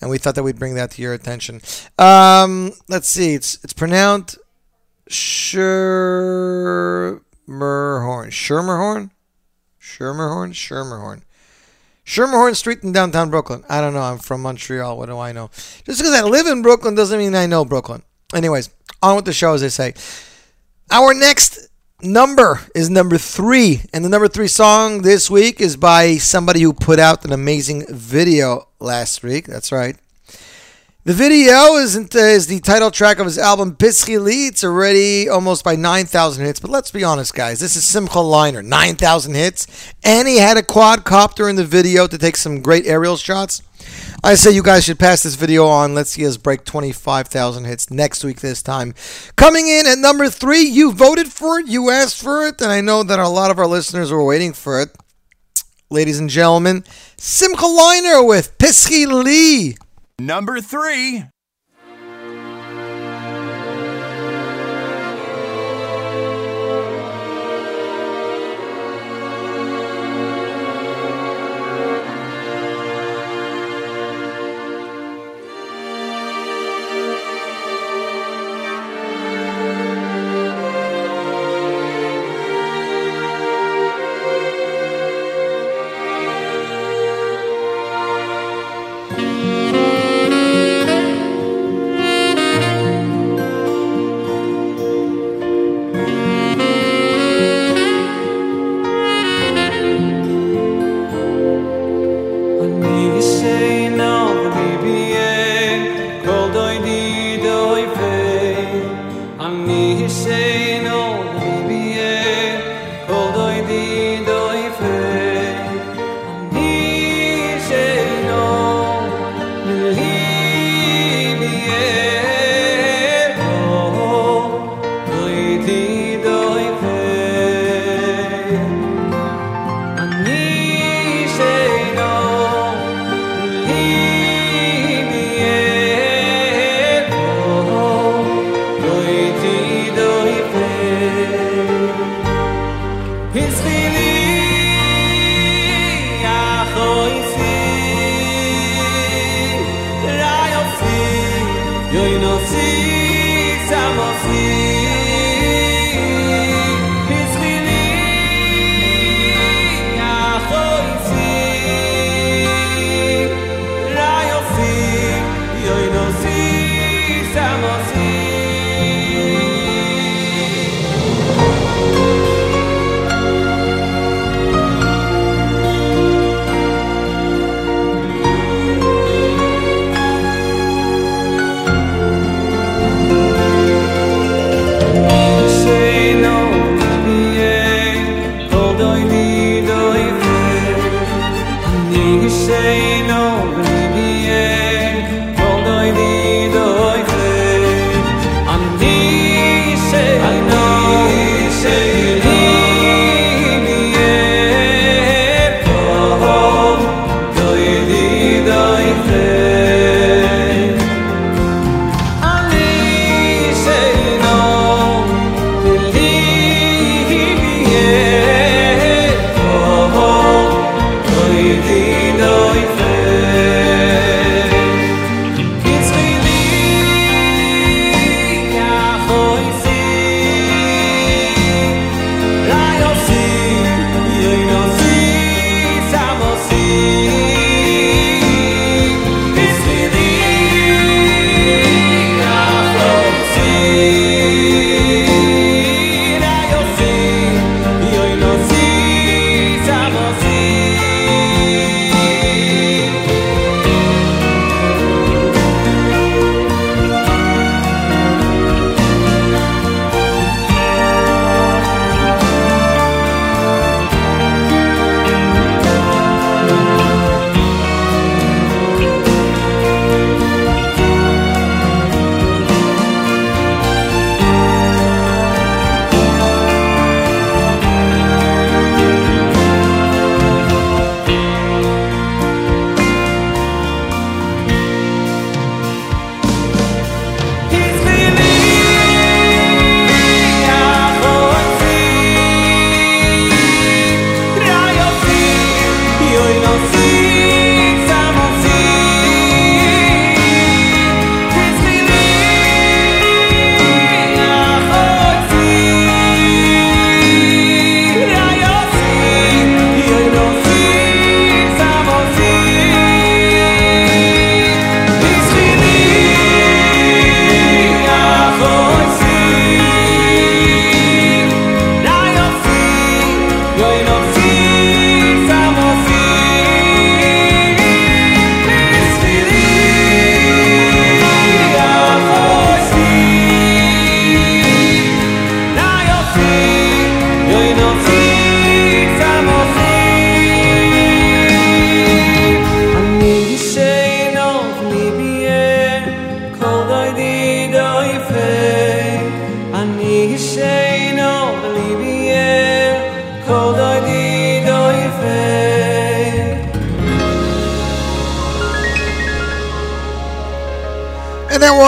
And 0.00 0.10
we 0.10 0.18
thought 0.18 0.34
that 0.34 0.42
we'd 0.42 0.58
bring 0.58 0.74
that 0.74 0.90
to 0.92 1.02
your 1.02 1.14
attention. 1.14 1.60
Um, 1.98 2.72
let's 2.88 3.08
see. 3.08 3.34
It's 3.34 3.62
it's 3.64 3.72
pronounced 3.72 4.38
Schermerhorn. 5.08 7.20
Schermerhorn? 8.30 9.10
Schermerhorn? 9.80 10.52
Schermerhorn. 10.52 11.22
Schermerhorn 12.04 12.56
Street 12.56 12.82
in 12.82 12.92
downtown 12.92 13.30
Brooklyn. 13.30 13.64
I 13.68 13.80
don't 13.80 13.94
know. 13.94 14.02
I'm 14.02 14.18
from 14.18 14.42
Montreal. 14.42 14.98
What 14.98 15.06
do 15.06 15.18
I 15.18 15.32
know? 15.32 15.50
Just 15.84 16.00
because 16.00 16.12
I 16.12 16.22
live 16.22 16.46
in 16.46 16.62
Brooklyn 16.62 16.94
doesn't 16.94 17.18
mean 17.18 17.34
I 17.34 17.46
know 17.46 17.64
Brooklyn. 17.64 18.02
Anyways, 18.34 18.70
on 19.02 19.16
with 19.16 19.24
the 19.24 19.32
show, 19.32 19.54
as 19.54 19.60
they 19.60 19.68
say. 19.68 19.94
Our 20.90 21.14
next 21.14 21.68
number 22.04 22.60
is 22.74 22.90
number 22.90 23.18
three. 23.18 23.82
And 23.92 24.04
the 24.04 24.08
number 24.08 24.28
three 24.28 24.48
song 24.48 25.02
this 25.02 25.30
week 25.30 25.60
is 25.60 25.76
by 25.76 26.16
somebody 26.16 26.62
who 26.62 26.72
put 26.72 26.98
out 26.98 27.24
an 27.24 27.32
amazing 27.32 27.86
video 27.88 28.68
last 28.78 29.22
week. 29.22 29.46
That's 29.46 29.72
right. 29.72 29.96
The 31.06 31.12
video 31.12 31.74
isn't 31.74 32.14
uh, 32.16 32.18
is 32.18 32.46
the 32.46 32.60
title 32.60 32.90
track 32.90 33.18
of 33.18 33.26
his 33.26 33.36
album 33.36 33.76
Pischi. 33.76 34.48
It's 34.48 34.64
already 34.64 35.28
almost 35.28 35.62
by 35.62 35.76
9,000 35.76 36.44
hits. 36.44 36.60
But 36.60 36.70
let's 36.70 36.90
be 36.90 37.04
honest, 37.04 37.34
guys. 37.34 37.60
This 37.60 37.76
is 37.76 37.84
Simcha 37.84 38.20
Leiner. 38.20 38.64
9,000 38.64 39.34
hits. 39.34 39.92
And 40.02 40.26
he 40.26 40.38
had 40.38 40.56
a 40.56 40.62
quadcopter 40.62 41.50
in 41.50 41.56
the 41.56 41.64
video 41.64 42.06
to 42.06 42.16
take 42.16 42.36
some 42.36 42.62
great 42.62 42.86
aerial 42.86 43.18
shots. 43.18 43.60
I 44.22 44.34
say 44.34 44.50
you 44.50 44.62
guys 44.62 44.84
should 44.84 44.98
pass 44.98 45.22
this 45.22 45.34
video 45.34 45.66
on. 45.66 45.94
Let's 45.94 46.10
see 46.10 46.26
us 46.26 46.36
break 46.36 46.64
25,000 46.64 47.64
hits 47.64 47.90
next 47.90 48.24
week 48.24 48.40
this 48.40 48.62
time. 48.62 48.94
Coming 49.36 49.68
in 49.68 49.86
at 49.86 49.98
number 49.98 50.28
three, 50.28 50.62
you 50.62 50.92
voted 50.92 51.28
for 51.28 51.58
it, 51.58 51.66
you 51.66 51.90
asked 51.90 52.22
for 52.22 52.46
it, 52.46 52.60
and 52.60 52.70
I 52.72 52.80
know 52.80 53.02
that 53.02 53.18
a 53.18 53.28
lot 53.28 53.50
of 53.50 53.58
our 53.58 53.66
listeners 53.66 54.10
were 54.10 54.24
waiting 54.24 54.52
for 54.52 54.80
it. 54.80 54.96
Ladies 55.90 56.18
and 56.18 56.30
gentlemen, 56.30 56.84
Simcha 57.16 57.66
Leiner 57.66 58.26
with 58.26 58.56
Pischi 58.58 59.06
Li. 59.06 59.76
Number 60.18 60.60
three. 60.60 61.24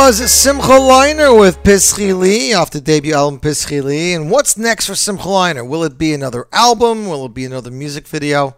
Was 0.06 0.30
Simcha 0.30 0.68
Leiner 0.68 1.36
with 1.36 1.64
Pischi 1.64 2.16
Li 2.16 2.54
off 2.54 2.70
the 2.70 2.80
debut 2.80 3.12
album 3.12 3.40
Pischi 3.40 3.82
Li. 3.82 4.12
And 4.14 4.30
what's 4.30 4.56
next 4.56 4.86
for 4.86 4.94
Simcha 4.94 5.24
Leiner? 5.24 5.66
Will 5.66 5.82
it 5.82 5.98
be 5.98 6.14
another 6.14 6.46
album? 6.52 7.08
Will 7.08 7.26
it 7.26 7.34
be 7.34 7.44
another 7.44 7.72
music 7.72 8.06
video? 8.06 8.56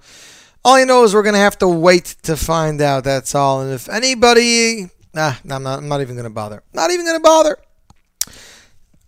All 0.62 0.78
you 0.78 0.84
know 0.84 1.04
is 1.04 1.14
we're 1.14 1.22
going 1.22 1.32
to 1.32 1.38
have 1.38 1.56
to 1.60 1.66
wait 1.66 2.16
to 2.24 2.36
find 2.36 2.82
out. 2.82 3.04
That's 3.04 3.34
all. 3.34 3.62
And 3.62 3.72
if 3.72 3.88
anybody. 3.88 4.90
Nah, 5.14 5.36
nah, 5.42 5.56
I'm, 5.56 5.62
not, 5.62 5.78
I'm 5.78 5.88
not 5.88 6.02
even 6.02 6.16
going 6.16 6.24
to 6.24 6.30
bother. 6.30 6.62
Not 6.74 6.90
even 6.90 7.06
going 7.06 7.16
to 7.16 7.22
bother. 7.22 7.56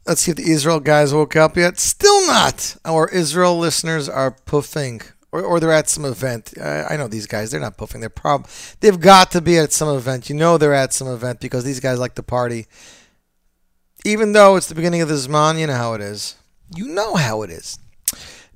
Let's 0.06 0.22
see 0.22 0.30
if 0.30 0.38
the 0.38 0.50
Israel 0.50 0.80
guys 0.80 1.12
woke 1.12 1.36
up 1.36 1.58
yet. 1.58 1.78
Still 1.78 2.26
not. 2.26 2.74
Our 2.86 3.06
Israel 3.10 3.58
listeners 3.58 4.08
are 4.08 4.30
puffing. 4.30 5.02
Or, 5.32 5.42
or 5.42 5.60
they're 5.60 5.72
at 5.72 5.88
some 5.88 6.04
event. 6.04 6.54
I, 6.60 6.94
I 6.94 6.96
know 6.96 7.06
these 7.06 7.26
guys. 7.26 7.50
They're 7.50 7.60
not 7.60 7.76
puffing. 7.76 8.00
They're 8.00 8.10
prob. 8.10 8.48
They've 8.80 8.98
got 8.98 9.30
to 9.32 9.40
be 9.40 9.58
at 9.58 9.72
some 9.72 9.94
event. 9.94 10.28
You 10.28 10.36
know 10.36 10.58
they're 10.58 10.74
at 10.74 10.92
some 10.92 11.08
event 11.08 11.40
because 11.40 11.64
these 11.64 11.80
guys 11.80 11.98
like 11.98 12.14
to 12.16 12.22
party. 12.22 12.66
Even 14.04 14.32
though 14.32 14.56
it's 14.56 14.66
the 14.66 14.74
beginning 14.74 15.02
of 15.02 15.08
the 15.08 15.14
Zman, 15.14 15.58
you 15.58 15.66
know 15.66 15.74
how 15.74 15.94
it 15.94 16.00
is. 16.00 16.36
You 16.74 16.88
know 16.88 17.14
how 17.14 17.42
it 17.42 17.50
is. 17.50 17.78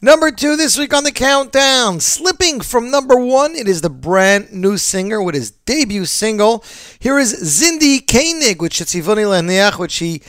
Number 0.05 0.31
two 0.31 0.57
this 0.57 0.77
week 0.77 0.93
on 0.93 1.05
the 1.05 1.12
countdown. 1.12 1.99
Slipping 1.99 2.61
from 2.61 2.91
number 2.91 3.16
one, 3.16 3.55
it 3.55 3.66
is 3.66 3.81
the 3.81 3.89
brand 3.89 4.53
new 4.53 4.77
singer 4.77 5.22
with 5.22 5.35
his 5.35 5.51
debut 5.51 6.05
single. 6.05 6.62
Here 6.99 7.18
is 7.18 7.33
Zindi 7.33 8.07
Koenig 8.07 8.61
with 8.61 8.72
Shetzivoni 8.72 9.79
which 9.79 9.97
he 9.97 10.20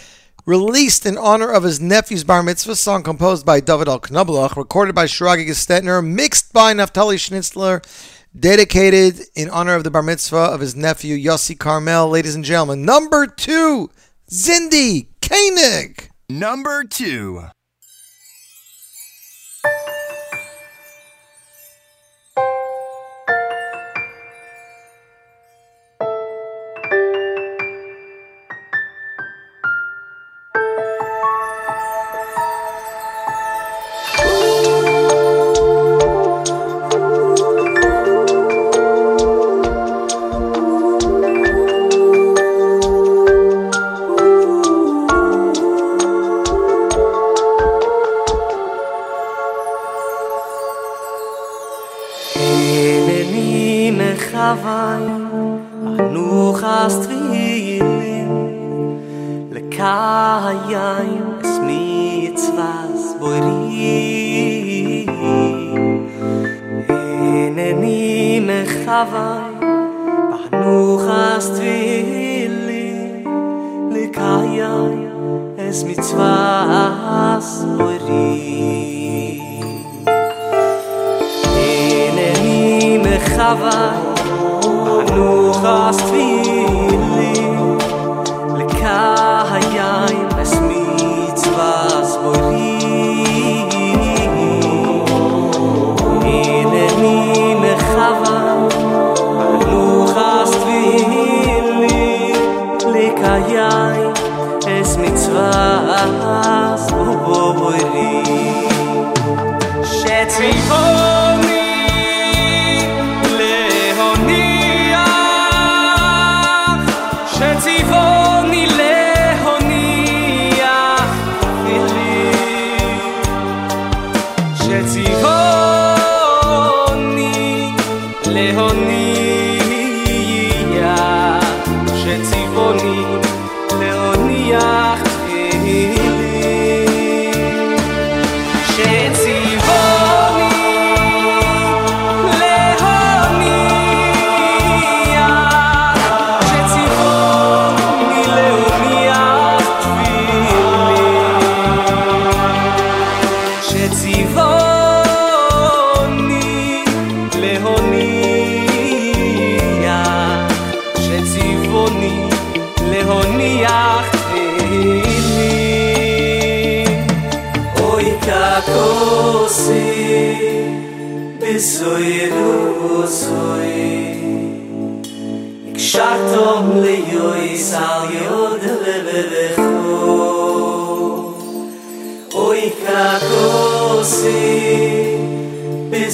released 0.45 1.05
in 1.05 1.17
honor 1.17 1.51
of 1.51 1.63
his 1.63 1.81
nephew's 1.81 2.23
bar 2.23 2.43
mitzvah 2.43 2.75
song 2.75 3.03
composed 3.03 3.45
by 3.45 3.59
David 3.59 3.87
Al 3.87 3.99
Knobloch, 3.99 4.55
recorded 4.55 4.93
by 4.93 5.05
Shragi 5.05 5.47
Gestetner, 5.47 6.05
mixed 6.05 6.53
by 6.53 6.73
Naftali 6.73 7.15
Schnitzler, 7.15 7.83
dedicated 8.37 9.21
in 9.33 9.49
honor 9.49 9.75
of 9.75 9.83
the 9.83 9.91
bar 9.91 10.03
mitzvah 10.03 10.37
of 10.37 10.59
his 10.59 10.75
nephew 10.75 11.17
Yossi 11.17 11.57
Carmel. 11.57 12.09
Ladies 12.09 12.35
and 12.35 12.45
gentlemen, 12.45 12.85
number 12.85 13.25
two, 13.25 13.89
Zindi 14.29 15.07
Koenig. 15.21 16.09
Number 16.29 16.83
two. 16.83 17.45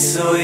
Besoyru 0.01 0.40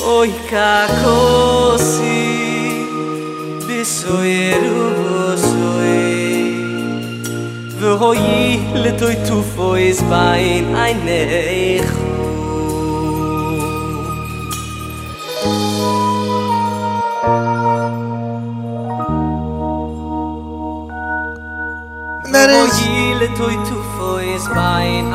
אוי 0.00 0.32
ככוסי 0.50 2.06
בסוירו 3.68 5.36
סוי 5.36 6.16
והוי 7.80 8.60
לטוי 8.74 9.14
טופויס 9.28 10.00
בין 10.00 10.76
עיניך 10.76 11.96
And 22.26 22.34
that 22.34 22.50
is 22.50 22.78
והוי 22.88 23.14
לטוי 23.14 23.56
טופויס 23.68 24.46
בין 24.46 25.14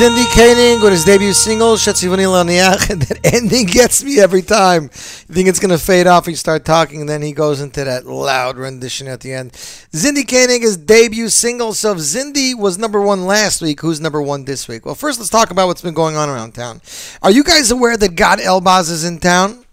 indicating 0.00 0.82
with 0.82 0.92
his 0.92 1.04
debut 1.04 1.32
single, 1.32 1.74
Shetzivani 1.74 2.26
Laniach, 2.26 2.88
that 3.08 3.34
ending 3.34 3.66
gets 3.66 4.04
me 4.04 4.20
every 4.20 4.42
time. 4.42 4.84
You 4.84 5.34
think 5.34 5.48
it's 5.48 5.58
going 5.58 5.70
to 5.70 5.78
fade 5.78 6.06
off, 6.06 6.26
you 6.26 6.34
start 6.34 6.64
talking, 6.64 7.00
and 7.00 7.08
then 7.08 7.22
he 7.22 7.32
goes 7.32 7.60
into 7.60 7.82
that 7.84 8.04
loud 8.04 8.58
rendition 8.58 9.06
at 9.08 9.20
the 9.20 9.32
end. 9.32 9.52
Zindy 9.52 10.28
Koenig 10.28 10.62
is 10.62 10.76
debut 10.76 11.28
single, 11.30 11.72
so 11.72 11.92
if 11.96 12.58
was 12.58 12.78
number 12.78 13.00
one 13.00 13.24
last 13.24 13.62
week, 13.62 13.80
who's 13.80 14.00
number 14.00 14.20
one 14.20 14.44
this 14.44 14.68
week? 14.68 14.84
Well, 14.84 14.94
first 14.94 15.18
let's 15.18 15.30
talk 15.30 15.50
about 15.50 15.66
what's 15.66 15.82
been 15.82 15.94
going 15.94 16.16
on 16.16 16.28
around 16.28 16.52
town. 16.52 16.82
Are 17.22 17.30
you 17.30 17.42
guys 17.42 17.70
aware 17.70 17.96
that 17.96 18.16
Gad 18.16 18.40
Elbaz 18.40 18.90
is 18.90 19.04
in 19.04 19.18
town? 19.18 19.64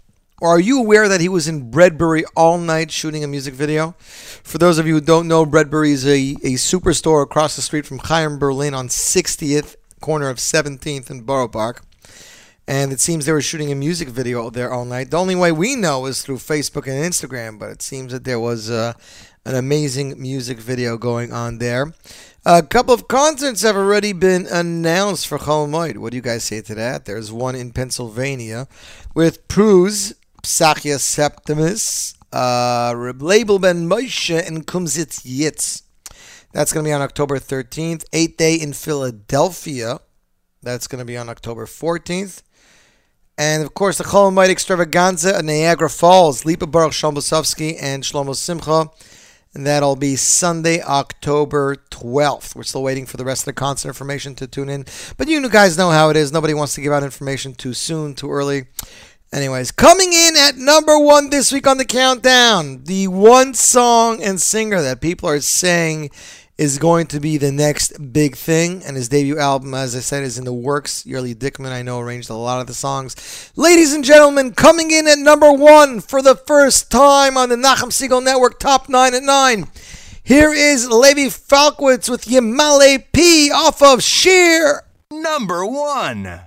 Or 0.42 0.50
are 0.50 0.60
you 0.60 0.80
aware 0.80 1.08
that 1.08 1.22
he 1.22 1.30
was 1.30 1.48
in 1.48 1.72
Breadberry 1.72 2.24
all 2.36 2.58
night 2.58 2.92
shooting 2.92 3.24
a 3.24 3.28
music 3.28 3.54
video? 3.54 3.96
For 4.44 4.58
those 4.58 4.78
of 4.78 4.86
you 4.86 4.96
who 4.96 5.02
don't 5.02 5.28
know, 5.28 5.46
Breadberry 5.46 5.92
is 5.92 6.06
a, 6.06 6.32
a 6.44 6.56
superstore 6.56 7.24
across 7.24 7.56
the 7.56 7.62
street 7.62 7.86
from 7.86 8.00
Chaim 8.00 8.38
Berlin 8.40 8.74
on 8.74 8.90
60th 8.90 9.78
corner 10.04 10.28
of 10.28 10.38
17th 10.38 11.10
and 11.10 11.26
Borough 11.26 11.48
Park. 11.48 11.86
And 12.68 12.92
it 12.92 13.00
seems 13.00 13.26
they 13.26 13.32
were 13.32 13.42
shooting 13.42 13.72
a 13.72 13.76
music 13.76 14.10
video 14.10 14.50
there 14.50 14.72
all 14.72 14.84
night. 14.84 15.12
The 15.12 15.18
only 15.18 15.36
way 15.36 15.52
we 15.54 15.76
know 15.76 16.06
is 16.06 16.22
through 16.22 16.38
Facebook 16.38 16.88
and 16.88 17.00
Instagram, 17.10 17.58
but 17.58 17.70
it 17.70 17.82
seems 17.82 18.12
that 18.12 18.26
there 18.26 18.40
was 18.40 18.70
uh, 18.70 18.94
an 19.46 19.56
amazing 19.56 20.22
music 20.22 20.60
video 20.60 20.98
going 20.98 21.32
on 21.32 21.58
there. 21.58 21.94
A 22.46 22.62
couple 22.64 22.94
of 22.94 23.08
concerts 23.08 23.62
have 23.62 23.78
already 23.78 24.12
been 24.12 24.46
announced 24.48 25.28
for 25.28 25.38
Cholamoid. 25.38 25.98
What 25.98 26.12
do 26.12 26.18
you 26.18 26.22
guys 26.22 26.44
say 26.44 26.60
to 26.62 26.76
that? 26.76 27.06
There's 27.06 27.32
one 27.32 27.56
in 27.56 27.72
Pennsylvania 27.72 28.68
with 29.16 29.48
Pruz, 29.48 30.14
Psachia 30.42 31.00
Septimus, 31.00 32.14
uh, 32.34 32.94
Label 33.20 33.58
Ben 33.58 33.88
Moshe, 33.88 34.46
and 34.46 34.68
Kumzitz 34.68 35.24
Yitz. 35.24 35.84
That's 36.54 36.72
going 36.72 36.84
to 36.84 36.88
be 36.88 36.94
on 36.94 37.02
October 37.02 37.40
13th. 37.40 38.06
Eighth 38.14 38.38
Day 38.38 38.56
in 38.56 38.74
Philadelphia. 38.74 40.00
That's 40.62 40.86
going 40.88 41.00
to 41.00 41.06
be 41.06 41.18
on 41.18 41.28
October 41.28 41.66
14th. 41.66 42.44
And 43.40 43.64
of 43.64 43.74
course, 43.74 43.98
the 43.98 44.04
Cholamoid 44.04 44.50
Extravaganza 44.50 45.36
at 45.36 45.44
Niagara 45.44 45.90
Falls, 45.90 46.46
Lipa 46.46 46.68
Baruch 46.68 46.94
Shalom 46.94 47.18
and 47.18 48.04
Shlomo 48.04 48.36
Simcha. 48.36 48.92
And 49.56 49.66
that'll 49.66 49.96
be 49.96 50.16
Sunday, 50.16 50.82
October 50.82 51.76
12th. 51.90 52.56
We're 52.56 52.64
still 52.64 52.84
waiting 52.84 53.08
for 53.08 53.18
the 53.18 53.26
rest 53.26 53.42
of 53.42 53.46
the 53.46 53.54
concert 53.54 53.88
information 53.88 54.36
to 54.36 54.48
tune 54.48 54.70
in. 54.70 54.86
But 55.18 55.28
you 55.28 55.48
guys 55.50 55.78
know 55.78 55.90
how 55.90 56.10
it 56.10 56.18
is. 56.18 56.32
Nobody 56.32 56.54
wants 56.54 56.76
to 56.76 56.82
give 56.82 56.92
out 56.92 57.04
information 57.04 57.56
too 57.56 57.74
soon, 57.74 58.14
too 58.14 58.32
early. 58.32 58.66
Anyways, 59.32 59.72
coming 59.72 60.14
in 60.14 60.36
at 60.38 60.58
number 60.58 60.98
one 61.00 61.32
this 61.32 61.52
week 61.52 61.66
on 61.66 61.80
the 61.80 61.86
countdown, 61.86 62.84
the 62.84 63.08
one 63.08 63.56
song 63.56 64.22
and 64.22 64.40
singer 64.40 64.80
that 64.84 65.02
people 65.02 65.28
are 65.28 65.42
saying 65.42 66.12
is 66.64 66.78
going 66.78 67.06
to 67.08 67.20
be 67.20 67.36
the 67.36 67.52
next 67.52 68.14
big 68.14 68.38
thing, 68.38 68.82
and 68.86 68.96
his 68.96 69.10
debut 69.10 69.38
album, 69.38 69.74
as 69.74 69.98
I 69.98 70.00
said, 70.00 70.24
is 70.24 70.38
in 70.38 70.46
the 70.46 70.54
works. 70.54 71.06
Yearly 71.06 71.36
Dickman, 71.36 71.74
I 71.74 71.82
know, 71.82 72.00
arranged 72.00 72.30
a 72.30 72.36
lot 72.36 72.62
of 72.62 72.68
the 72.68 72.74
songs. 72.74 73.52
Ladies 73.58 73.94
and 73.94 74.02
gentlemen, 74.02 74.54
coming 74.54 74.90
in 74.90 75.06
at 75.06 75.20
number 75.20 75.52
one 75.52 76.00
for 76.00 76.22
the 76.22 76.36
first 76.36 76.90
time 76.90 77.36
on 77.36 77.50
the 77.50 77.58
Nachum 77.58 77.92
Segal 77.92 78.24
Network 78.24 78.62
Top 78.62 78.88
9 78.88 79.14
at 79.14 79.24
9. 79.24 79.68
Here 80.24 80.54
is 80.54 80.90
Levi 80.90 81.28
Falkowitz 81.28 82.10
with 82.10 82.26
Yamale 82.26 83.04
P 83.12 83.52
off 83.52 83.84
of 83.84 84.02
Sheer. 84.02 84.84
Number 85.12 85.66
one. 85.66 86.44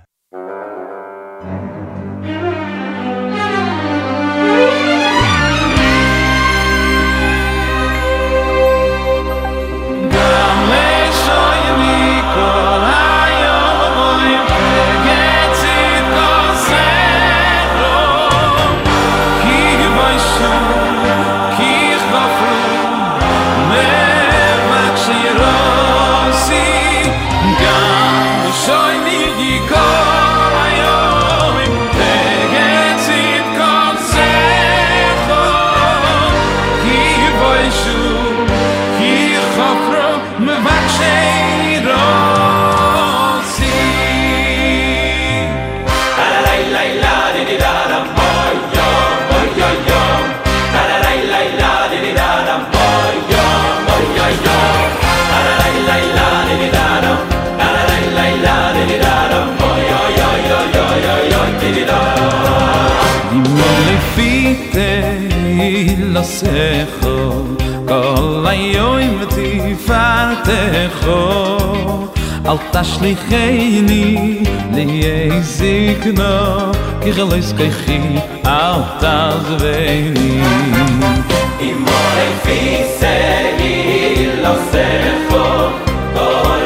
דיברתךו 70.47 71.57
אל 72.45 72.81
תשליכני 72.81 74.39
ליהי 74.73 75.41
זקנו 75.41 76.71
כי 77.01 77.13
חלויס 77.13 77.53
כיחי 77.57 78.01
אל 78.45 78.81
תעזבני 78.99 80.41
אם 81.61 81.77
מורי 81.79 82.31
פיסי 82.43 83.07
לא 84.41 84.55
סכו 84.71 85.69
כל 86.13 86.59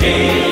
כיחי 0.00 0.51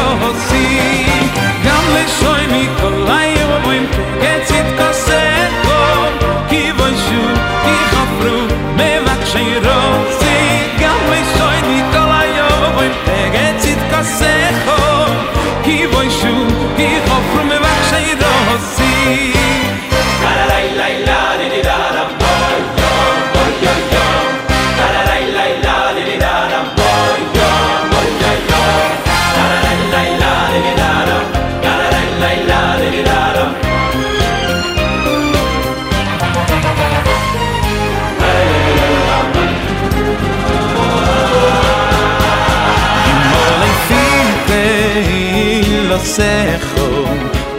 seh 46.03 46.57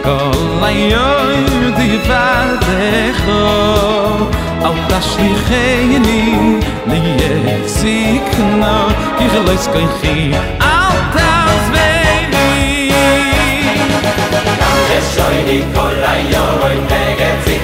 כל 0.03 0.63
היום 0.63 1.71
דיברתךו 1.77 3.31
אל 4.65 4.71
תשליחני 4.71 4.73
au 4.73 4.75
da 4.89 4.99
shli 5.09 5.31
khe 5.47 5.65
ni 6.05 6.21
ni 6.89 7.01
ek 7.53 7.65
si 7.77 7.95
kna 8.31 8.75
du 9.33 9.39
leys 9.47 9.65
kein 9.73 9.89
khie 9.99 10.41
au 10.71 10.95
trouz 11.13 11.65
bey 11.75 12.17
me 12.33 12.49
eh 14.95 15.03
shoynik 15.13 15.65
kolay 15.75 16.23
oy 16.45 16.77
meg 16.89 17.19
etzik 17.29 17.63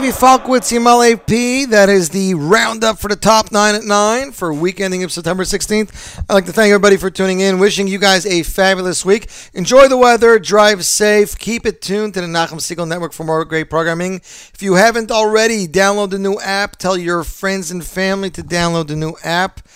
Levi 0.00 0.16
Falkowitz, 0.16 0.70
Yamal 0.70 1.26
P. 1.26 1.64
That 1.64 1.88
is 1.88 2.10
the 2.10 2.34
roundup 2.34 3.00
for 3.00 3.08
the 3.08 3.16
top 3.16 3.50
nine 3.50 3.74
at 3.74 3.82
nine 3.82 4.30
for 4.30 4.54
week 4.54 4.78
ending 4.78 5.02
of 5.02 5.10
September 5.10 5.42
16th. 5.42 6.20
I'd 6.20 6.34
like 6.34 6.44
to 6.44 6.52
thank 6.52 6.70
everybody 6.70 6.96
for 6.96 7.10
tuning 7.10 7.40
in. 7.40 7.58
Wishing 7.58 7.88
you 7.88 7.98
guys 7.98 8.24
a 8.24 8.44
fabulous 8.44 9.04
week. 9.04 9.28
Enjoy 9.54 9.88
the 9.88 9.96
weather, 9.96 10.38
drive 10.38 10.84
safe, 10.84 11.36
keep 11.36 11.66
it 11.66 11.82
tuned 11.82 12.14
to 12.14 12.20
the 12.20 12.28
Nachum 12.28 12.60
Segal 12.60 12.86
Network 12.86 13.12
for 13.12 13.24
more 13.24 13.44
great 13.44 13.70
programming. 13.70 14.16
If 14.18 14.62
you 14.62 14.74
haven't 14.74 15.10
already, 15.10 15.66
download 15.66 16.10
the 16.10 16.18
new 16.20 16.38
app. 16.38 16.76
Tell 16.76 16.96
your 16.96 17.24
friends 17.24 17.72
and 17.72 17.84
family 17.84 18.30
to 18.30 18.42
download 18.44 18.86
the 18.86 18.94
new 18.94 19.14
app. 19.24 19.66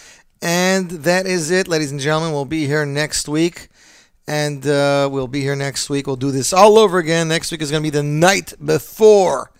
And 0.41 0.89
that 0.89 1.27
is 1.27 1.51
it, 1.51 1.67
ladies 1.67 1.91
and 1.91 1.99
gentlemen. 1.99 2.31
We'll 2.31 2.45
be 2.45 2.69
here 2.69 2.87
next 2.87 3.29
week. 3.29 3.71
And 4.29 4.65
uh, 4.65 5.09
we'll 5.11 5.27
be 5.27 5.41
here 5.41 5.57
next 5.57 5.91
week. 5.91 6.07
We'll 6.07 6.15
do 6.15 6.31
this 6.31 6.53
all 6.53 6.79
over 6.79 6.99
again. 6.99 7.27
Next 7.27 7.51
week 7.51 7.61
is 7.61 7.73
going 7.73 7.83
to 7.83 7.91
be 7.91 7.91
the 7.91 8.05
night 8.05 8.55
before 8.65 9.52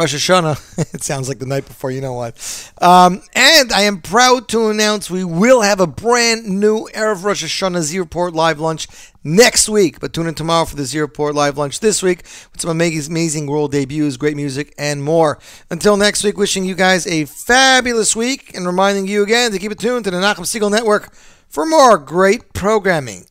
Rosh 0.00 0.14
Hashanah. 0.14 0.94
it 0.94 1.02
sounds 1.02 1.28
like 1.28 1.40
the 1.40 1.46
night 1.46 1.66
before, 1.66 1.90
you 1.90 2.00
know 2.00 2.14
what. 2.14 2.34
Um, 2.80 3.20
and 3.34 3.70
I 3.70 3.82
am 3.82 4.00
proud 4.00 4.48
to 4.48 4.68
announce 4.68 5.10
we 5.10 5.24
will 5.24 5.60
have 5.60 5.78
a 5.78 5.86
brand 5.86 6.46
new 6.46 6.88
Erev 6.94 7.22
Rosh 7.22 7.44
Hashanah 7.44 7.82
Z 7.82 7.98
Report 7.98 8.32
live 8.32 8.58
lunch 8.58 8.88
next 9.22 9.68
week. 9.68 10.00
But 10.00 10.14
tune 10.14 10.26
in 10.26 10.34
tomorrow 10.34 10.64
for 10.64 10.74
the 10.74 10.86
Z 10.86 10.98
Report 11.00 11.34
live 11.34 11.58
lunch 11.58 11.80
this 11.80 12.02
week 12.02 12.22
with 12.50 12.62
some 12.62 12.70
amazing, 12.70 13.12
amazing 13.12 13.46
world 13.46 13.72
debuts, 13.72 14.16
great 14.16 14.36
music, 14.36 14.72
and 14.78 15.04
more. 15.04 15.38
Until 15.70 15.98
next 15.98 16.24
week, 16.24 16.38
wishing 16.38 16.64
you 16.64 16.74
guys 16.74 17.06
a 17.06 17.26
fabulous 17.26 18.16
week 18.16 18.54
and 18.56 18.66
reminding 18.66 19.06
you 19.06 19.22
again 19.22 19.50
to 19.52 19.58
keep 19.58 19.70
it 19.70 19.78
tuned 19.78 20.04
to 20.06 20.10
the 20.10 20.16
Nachum 20.16 20.46
Segal 20.46 20.70
Network 20.70 21.12
for 21.46 21.66
more 21.66 21.98
great 21.98 22.54
programming. 22.54 23.26